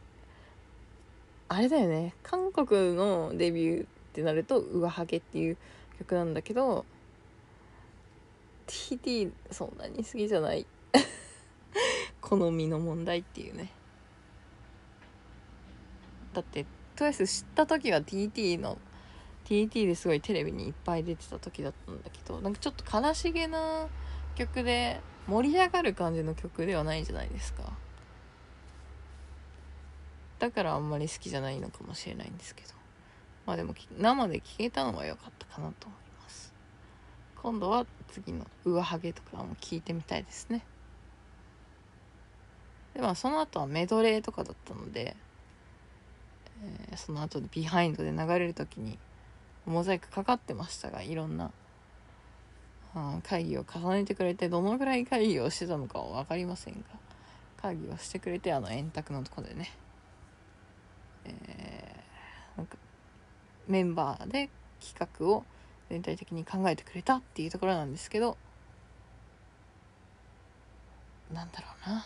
[1.49, 2.15] あれだよね。
[2.23, 5.57] 韓国のデビューってなるとウワハゲっていう
[5.99, 6.85] 曲なんだけど
[8.67, 10.65] TT そんなに好きじゃない。
[12.21, 13.71] 好みの問題っていうね。
[16.33, 16.65] だって
[16.95, 18.77] TWICE 知った時は TT の
[19.45, 23.87] TT ですごいテレビにいっぱい出てた時だったんだけどなんかちょっと悲しげな
[24.35, 27.71] 曲で盛り上がる感じの曲ではないじゃないですか。
[30.39, 32.73] だからあんまり好きじゃないのかもしれないんですけど。
[33.45, 36.53] まあでも生で聴けたのは良かったかなと思います。
[37.41, 40.65] 今度は次の「ウワハゲ」とかも聞いてみたいですね。
[42.93, 45.17] でまあその後はメドレーとかだったので、
[46.91, 48.97] え、その後でビハインドで流れる時に
[49.65, 51.51] モザイクかかってましたがいろんな
[53.23, 56.81] 会議を重ねてくれてどのぐらい会議をしてたのかは分かりませんが
[57.57, 59.71] 会議をしてくれてあの円卓のとこでね、
[61.25, 62.77] えー、なんか
[63.67, 65.43] メンバーで企画を
[65.89, 68.37] 全体的に考えてくれたっていうところなんですけど
[71.33, 72.05] なんだろうな。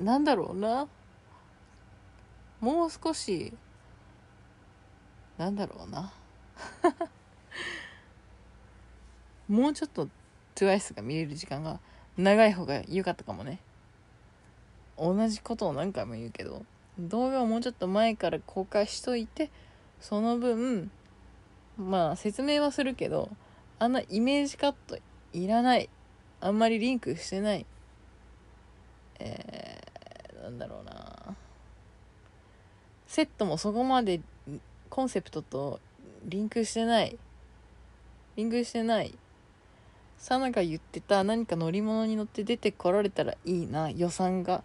[0.00, 0.86] なんだろうな。
[2.60, 3.52] もう少し
[5.36, 6.12] なんだろうな。
[9.54, 10.08] もうちょっと
[10.56, 11.78] TWICE が見れる時間が
[12.18, 13.60] 長い方が良かったかもね。
[14.98, 16.64] 同じことを何回も言うけど
[16.98, 19.50] 動画をもうちょっと前から公開しといて
[20.00, 20.90] その分
[21.76, 23.30] まあ説明はするけど
[23.78, 24.98] あんなイメージカット
[25.32, 25.88] いらない。
[26.40, 27.64] あんまりリンクしてない。
[29.20, 31.36] えー、なんだろうな。
[33.06, 34.20] セットもそこまで
[34.90, 35.80] コンセプトと
[36.24, 37.16] リンクしてない。
[38.36, 39.16] リンクしてない。
[40.18, 44.62] サナが言ってた何か乗り物に乗って出てこられたらいいな予算が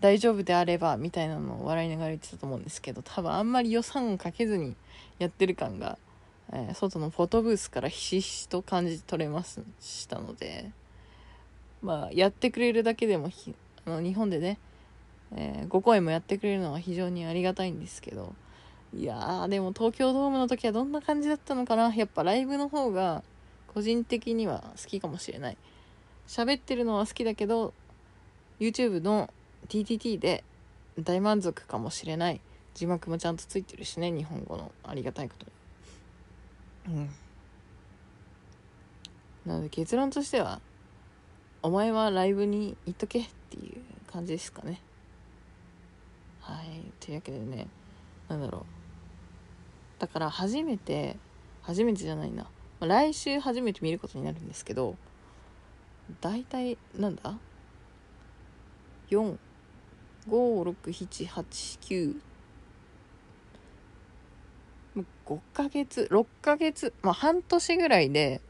[0.00, 4.76] 大丈夫であればみたいなのを笑いながら言ってたと思うんですけど多分あんまり予算をかけずに
[5.18, 5.98] やってる感が、
[6.52, 10.70] えー、外のフォトブースからひしひしと感じ取れましたので
[11.80, 13.30] まあやってくれるだけでも
[13.86, 14.58] あの日本でね、
[15.34, 18.34] えー、5公演もやってくれるのは非常にありがたいんですけど
[18.96, 21.92] いやーでも東京ドームの時はどんな感じだったのかな。
[21.92, 23.24] やっぱライブの方が
[23.74, 25.56] 個人的には好きかもしれない。
[26.26, 27.74] 喋ってるのは好きだけど
[28.60, 29.28] YouTube の
[29.68, 30.44] TTT で
[30.98, 32.40] 大満足かもしれない。
[32.74, 35.46] 字幕もちゃんとついてるしね日本語のありがたいこと
[36.90, 36.96] に。
[36.96, 37.10] うん。
[39.46, 40.60] なので結論としては
[41.62, 44.80] お前はライブに行っとけっていう感じですかね。
[46.40, 46.92] はい。
[47.00, 47.66] というわけでね
[48.28, 50.00] なんだろう。
[50.00, 51.16] だから初めて
[51.62, 52.46] 初めてじゃないな
[52.86, 54.96] 来週初めて見ることになるんですけど
[56.20, 57.38] 大体なんだ
[59.10, 59.36] ？4
[60.28, 62.16] 56789
[65.26, 68.40] 5ヶ月6ヶ月まあ半年ぐらいで、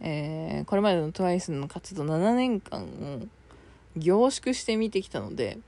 [0.00, 3.26] えー、これまでの TWICE の活動7年間を
[3.96, 5.58] 凝縮して見てきたので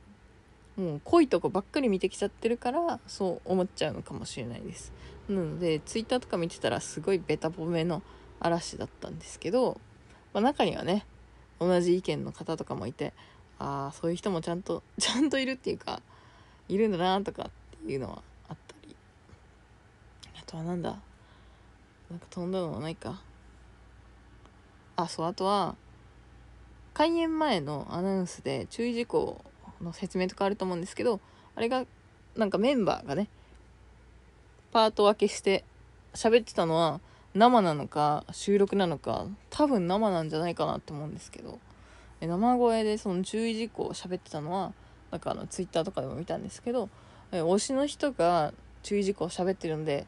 [0.77, 4.93] もう濃いとこばっかり見てきちゃってるからそう思っちゃうのかもしれないです。
[5.29, 8.03] なので Twitter とか見てたらすごいベタ褒めの
[8.41, 9.81] 嵐だったんですけど、
[10.33, 11.07] まあ、中にはね
[11.61, 13.15] 同じ意見の方とかもいて
[13.59, 16.03] ああそういう人もちゃんと ちゃんといるっていうか
[16.69, 18.97] いるんだなとかっていうのはあったり。
[20.39, 20.99] あとはなんだ
[22.11, 23.23] なんか飛んだのはないか。
[24.97, 25.77] あそうあとは
[26.93, 29.45] 開演前のアナウンスで注意事項
[29.81, 31.21] の説明とかあると思うんですけど
[31.57, 31.85] あれが
[32.37, 33.29] なんかメンバーがね
[34.75, 35.65] パート分けして
[36.13, 37.01] 喋ってたのは
[37.35, 41.59] 生なのか収録なのか多分生なんじゃないかなと思うんですけど。
[42.27, 44.73] 生声でその注意事項を喋ってたのは
[45.11, 46.89] なんかあのツイッターとかでも見たんですけど
[47.33, 48.53] 推しの人が
[48.83, 50.07] 注意事項を喋ってるんで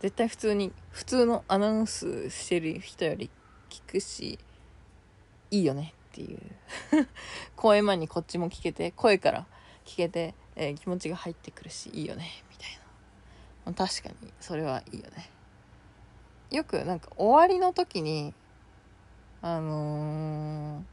[0.00, 3.30] 絶対普通に普通のアナウンスしてる人より
[3.70, 4.38] 聞くし
[5.50, 6.38] いいよねっていう。
[7.56, 9.46] 公演前にこっちも聞けて声から
[9.84, 12.41] 聞けて、えー、気持ちが入ってくるしいいよね。
[13.64, 15.30] 確かにそれはいいよね。
[16.50, 18.34] よくなんか終わりの時に
[19.40, 20.92] あのー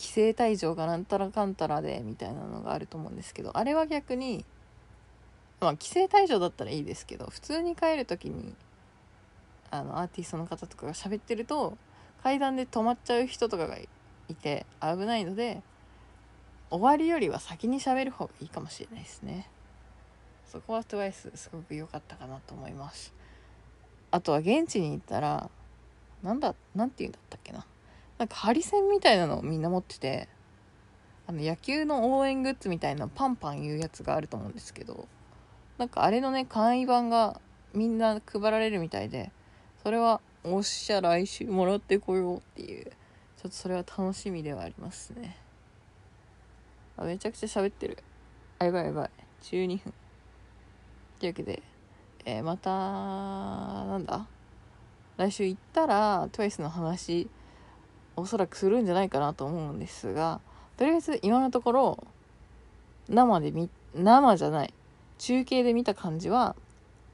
[0.00, 4.46] 規制退場がなんたらかんたらでみたいなのがあると思うんですけどあれは逆に
[5.60, 8.54] まあ規制退場だったらいいですけど普通に帰る時に
[9.70, 11.76] あのアーティストの方とかが喋ってると
[12.22, 15.60] 階段で止まっちゃう人とかがいて危ないので
[16.70, 19.48] 終わりよりは先に喋る方がいいかもしれないですね。
[20.50, 23.14] そこは TWICE すごく良かったかなと思います。
[24.10, 25.48] あとは現地に行ったら
[26.24, 27.64] なんだなんて言うんだったっけな。
[28.18, 30.28] なんかハリセンみたいなのをみんな持ってて
[31.28, 35.06] あの野球の応援グッズみたいなパンパンいうやつがあると思うんですけど
[35.78, 37.40] なんかあれのね簡易版が
[37.72, 39.30] みんな配られるみたいで
[39.84, 42.92] それはおっしゃ来週もらってこようっていうちょ
[43.48, 45.36] っとそれは楽しみではありますね。
[46.98, 47.96] あめちゃくちゃ喋ってる。
[48.58, 49.10] あやばいやばい。
[49.42, 49.94] 12分。
[51.20, 51.62] というわけで、
[52.24, 54.26] えー、またなんだ？
[55.18, 57.28] 来週行ったら TWICE の話
[58.16, 60.40] おそらくするんじゃないかなと思うんですが
[60.78, 62.04] とりあえず今のところ
[63.08, 64.72] 生で見生じゃない
[65.18, 66.56] 中継で見た感じは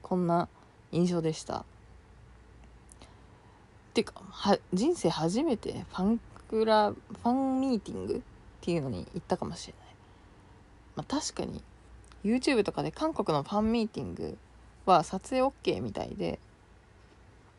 [0.01, 0.47] こんな
[0.93, 1.65] 印象でした。
[3.93, 8.19] ていうかは人生初めてファンクラファンミーティングっ
[8.61, 9.87] ていうのに行ったかもしれない、
[10.95, 11.61] まあ、確かに
[12.27, 14.37] YouTube とかで韓国のファンミーティング
[14.85, 16.39] は撮影 OK みたいで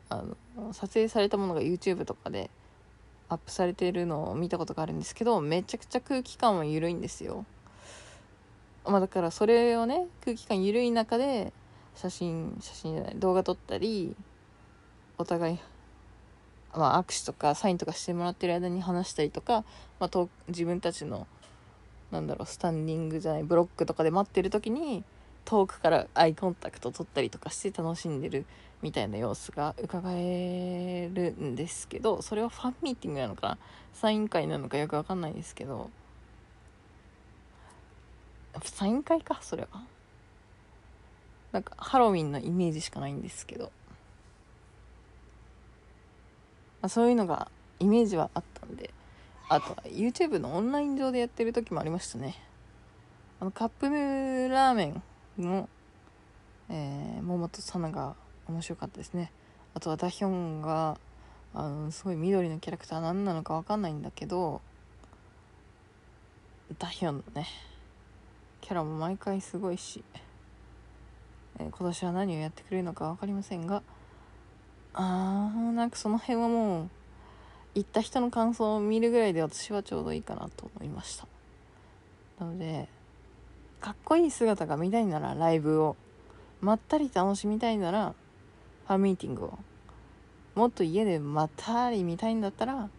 [0.09, 0.23] あ
[0.57, 2.51] の撮影されたものが YouTube とかで
[3.29, 7.45] アップされてるのを見たことがあるんですけどめちゃくちゃ空気感は緩いんですよ。
[8.85, 11.53] まあだからそれをね空気感緩い中で
[11.95, 14.17] 写真写真じゃない動画撮ったり
[15.19, 15.59] お互い、
[16.75, 19.65] まあ、握手とかサインとかしてもらってる間に話したりとか、
[20.01, 21.27] まあ、と自分たちの
[22.11, 25.05] なんだろうスタンディングじゃないブロックとかで待ってる時に
[25.45, 28.45] 遠くからアイコンタクト取ったりとかして楽しんでる
[28.83, 33.59] みたいな様子が伺えるんですけどそれはファンミーティングなのかな
[33.95, 35.91] サイン会なのかよくわかんないですけど。
[38.65, 39.83] サイン会かそれは。
[41.53, 43.65] なんかハロウィンのイメージしかないんですけど、
[46.83, 47.51] まあ、そういうのが
[47.81, 48.91] イメージはあったんで。
[49.51, 52.37] あとは YouTube のオンライン上でやってる時もありましたね。
[53.41, 55.03] あのカップラーメン
[55.39, 55.69] の、
[56.69, 58.15] えー、桃とサナが
[58.47, 59.33] 面白かったですね。
[59.75, 60.99] あとはダヒョンが
[61.55, 64.61] あのすごい緑のキャラクター何なのか分かんないんだけど
[66.79, 67.47] ダヒョンのね。
[68.61, 70.05] キャラも毎回すごいし、
[71.59, 73.83] えー、今年は何をやってくれるのか分かりませんが
[74.93, 76.91] あーなんかその辺はもう
[77.79, 81.29] 行った人の感想を見るぐらいで私はちょうどいいかなと思いました。
[82.41, 82.89] なので
[83.81, 85.97] かっこいい姿が見たいならライブを
[86.61, 88.15] まったり楽しみたいなら
[88.89, 89.59] ファンミーティングを
[90.57, 92.91] もっと家でまったり見たいんだったら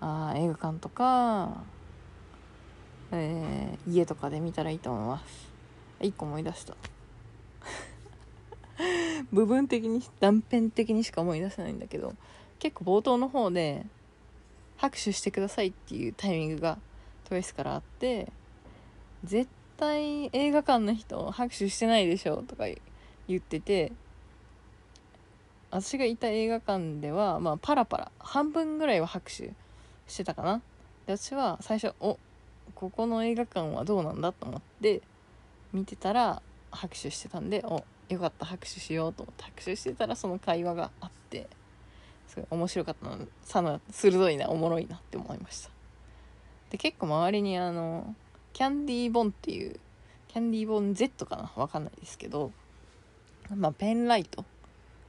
[0.00, 1.62] あ映画館とか、
[3.12, 5.52] えー、家とかで見たらいいと思います。
[6.00, 6.74] 一個思い出した。
[9.32, 12.14] 部分的に断片的にしか思い出せないんだけど。
[12.58, 13.84] 結構冒頭の方で
[14.76, 16.78] 拍手してくださいっていうタイミングが
[17.28, 18.30] トイスからあって
[19.24, 22.64] 絶対映画館の人拍手してないでしょとか
[23.28, 23.92] 言ってて
[25.70, 29.52] 私がいた映画館では、まあ、パラパラ半分ぐらいは拍手
[30.06, 30.62] してたかな。
[31.06, 32.18] で私は最初お
[32.74, 35.02] ここの映画館はどうなんだと思って
[35.72, 41.48] 見てたら拍手してたんでおよかった拍手しようと思って拍手してたらその会話があって。
[42.28, 43.18] すごい面白かったの。
[43.42, 45.70] さな鋭いなおもろいなって思いました。
[46.70, 48.14] で結構周りにあの
[48.52, 49.78] キャンディーボンっていう
[50.28, 51.52] キャンディーボン Z かな？
[51.56, 52.52] わかんないですけど
[53.54, 54.44] まあペンライト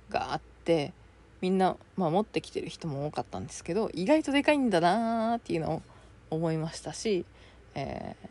[0.10, 0.94] があって
[1.42, 5.82] みんな、まあ、持ってきてる人も多かったんですけど意外とでかいんだなーっていうのを
[6.30, 7.26] 思いましたし、
[7.76, 8.28] えー、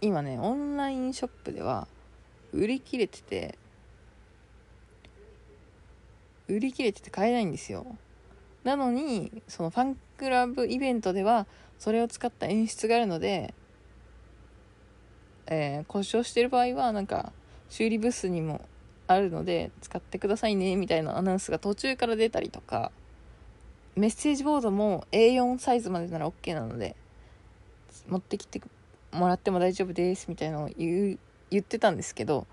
[0.00, 1.86] 今ねオンラインショップでは
[2.52, 3.58] 売り切れてて
[6.48, 7.84] 売り切れてて買えないんですよ。
[8.68, 11.46] なのにそのファンクラブイベントでは
[11.78, 13.54] それを使った演出があるので、
[15.46, 17.32] えー、故障してる場合はなんか
[17.70, 18.60] 修理ブースにも
[19.06, 22.92] あるので使ってくださいねみたいなアナウンスが途中から出たりとか
[23.96, 26.94] メッセージボードも A4 サイズまでなら OK なので
[28.06, 28.60] 持ってきて
[29.12, 31.18] もらっても大丈夫ですみたいなのを言
[31.50, 32.46] 言ってたんですけど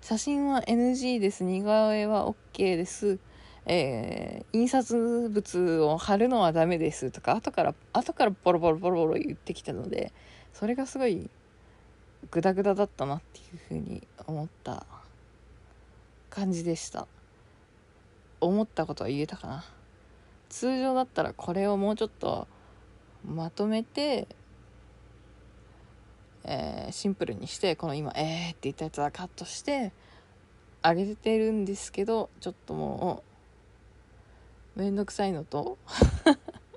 [0.00, 3.20] 写真は NG です似顔絵は OK です
[3.66, 10.12] えー、印刷物を貼るのはダメですとか後から後からボロボロボロボロ言ってきたので
[10.52, 11.28] それがすごい
[12.30, 14.86] グダグダだったなっていうふうに思った
[16.28, 17.06] 感じでした。
[18.40, 19.64] 思ったことは言えたかな。
[20.48, 22.48] 通常だったらこれをもうちょっと
[23.24, 24.26] まとめて、
[26.44, 29.92] えー、シンプルにしてこの今「えー」って言ったやつはカットして
[30.82, 33.29] あげてるんですけどちょっともう
[34.76, 35.78] めんどくさいのと？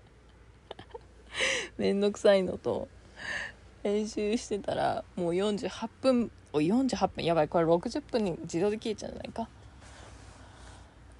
[1.77, 2.87] めんどくさいのと？
[3.83, 9.47] 編集してたらもう48分お48分やばいこれ60分に自動で消えちゃうんじゃないか？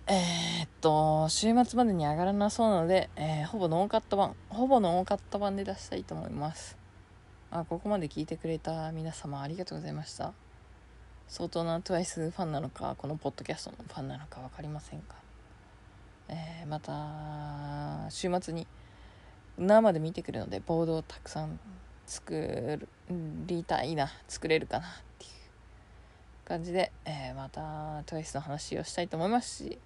[0.08, 6.78] えー、っと週末までに上がらなそうなので、えー、ほぼノーカット版ほぼノーカット版で出したいと思います。
[7.52, 10.34] あここまで聞いてくれた皆様ありがとうございました。
[11.30, 15.16] 相当な TWICE ファンなのかこのポッドキャストのファンなのか分かりませんが、
[16.30, 18.68] えー、また週末に
[19.58, 21.60] 生で見てくるのでボードをたくさん
[22.06, 22.80] 作
[23.46, 25.32] りたいな作れるかなっていう
[26.46, 27.62] 感じで、えー、また
[28.06, 29.78] TWICE の話をしたいと思いますし、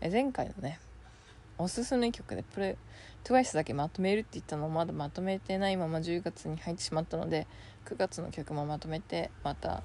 [0.00, 0.78] えー、前回のね
[1.58, 2.76] おすすめ曲でプレ
[3.24, 7.46] TWICE だけまとめるって言ったのをまだまとめてないまま10月に入ってしまったので
[7.86, 9.82] 9月の曲もまとめてまた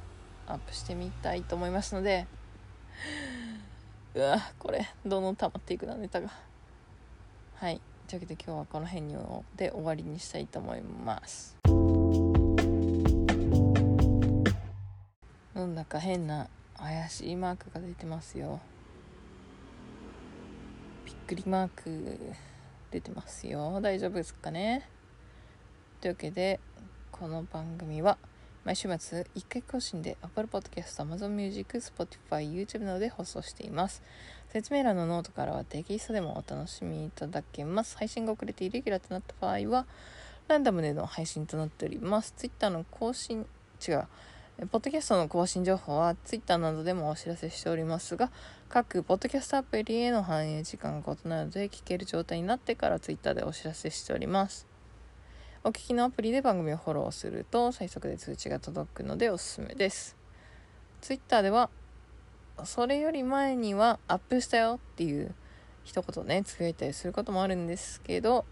[0.48, 2.28] アップしてみたいと思いますので
[4.14, 6.30] うわこれどんどん溜まっていくなネタが。
[7.56, 7.80] はい。
[8.10, 9.08] というわけで今日はこの辺
[9.56, 11.56] で終わりにしたいと思います。
[15.54, 18.60] なんだか変な怪しいマークが出てますよ。
[21.06, 22.36] びっくりマーク
[22.92, 23.80] 出てますよ。
[23.80, 24.90] 大丈夫ですかね？
[26.02, 26.60] というわけで
[27.14, 28.18] この番組は
[28.64, 34.04] 毎週末1回更新で Apple Podcast、Amazon Music、Spotify、YouTube などで放送しています。
[34.50, 37.98] 説明欄のノートからはテキストでもお楽しみいただけます。
[37.98, 39.88] 配信が遅れてイレギュラーとなった場合は、
[40.48, 42.34] ランダムでの配信となっております。
[42.38, 43.48] Twitter の更新、
[43.88, 44.08] 違う、
[44.70, 48.30] ポッドキャストの更新情報は Twitter などでもお知らせしておりますが
[48.70, 54.71] 各ポッドキャストアプリへの反映時間が異なるので聞ける状態になってから Twitter でお知らせしております
[55.64, 60.18] お聞きのアプリで番組をフォローすると最速で通知が届くのでおすすめです。
[61.02, 61.70] Twitter では
[62.64, 65.36] それより前にはアップしたよっていう
[65.84, 68.44] 一言ねつぶやいたりすることもあるんですけど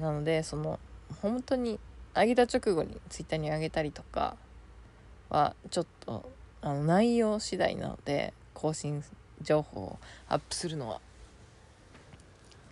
[0.00, 0.78] なのでその
[1.20, 1.80] 本当に
[2.14, 4.36] 上げた直後に Twitter に上げたりとか
[5.30, 6.30] はちょっと
[6.60, 9.02] あの内容次第なので更新
[9.40, 9.98] 情報を
[10.28, 11.00] アップするのは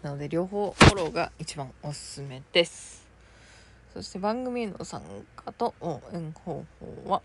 [0.02, 3.06] なので両方フォローが一番おすすめです。
[3.92, 5.02] そして番組への参
[5.36, 6.64] 加と応援方
[7.04, 7.22] 法は、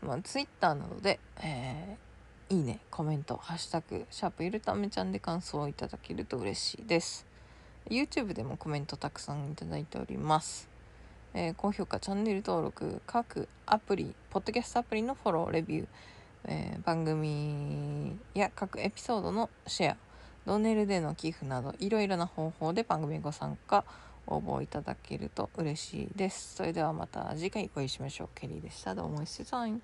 [0.00, 7.26] まあ、Twitter などで、えー、いいねコメント「ハッシュタグシャープゆるためちゃん」で感想をいただけると嬉しいです。
[7.90, 10.68] YouTube でもコメントたくさんいただいております。
[11.34, 15.86] えー、高評価チャンネル登録各アプリポッドキャストアプリのフォローレビュー、
[16.44, 19.96] えー、番組や各エピソードのシェア
[20.46, 23.84] ドネルでの寄付などいろいろな方法で番組ご参加
[24.28, 26.54] 応募いただけると嬉しいです。
[26.54, 28.28] それではまた次回お会いしましょう。
[28.34, 28.94] ケリーでした。
[28.94, 29.80] どうも一緒さん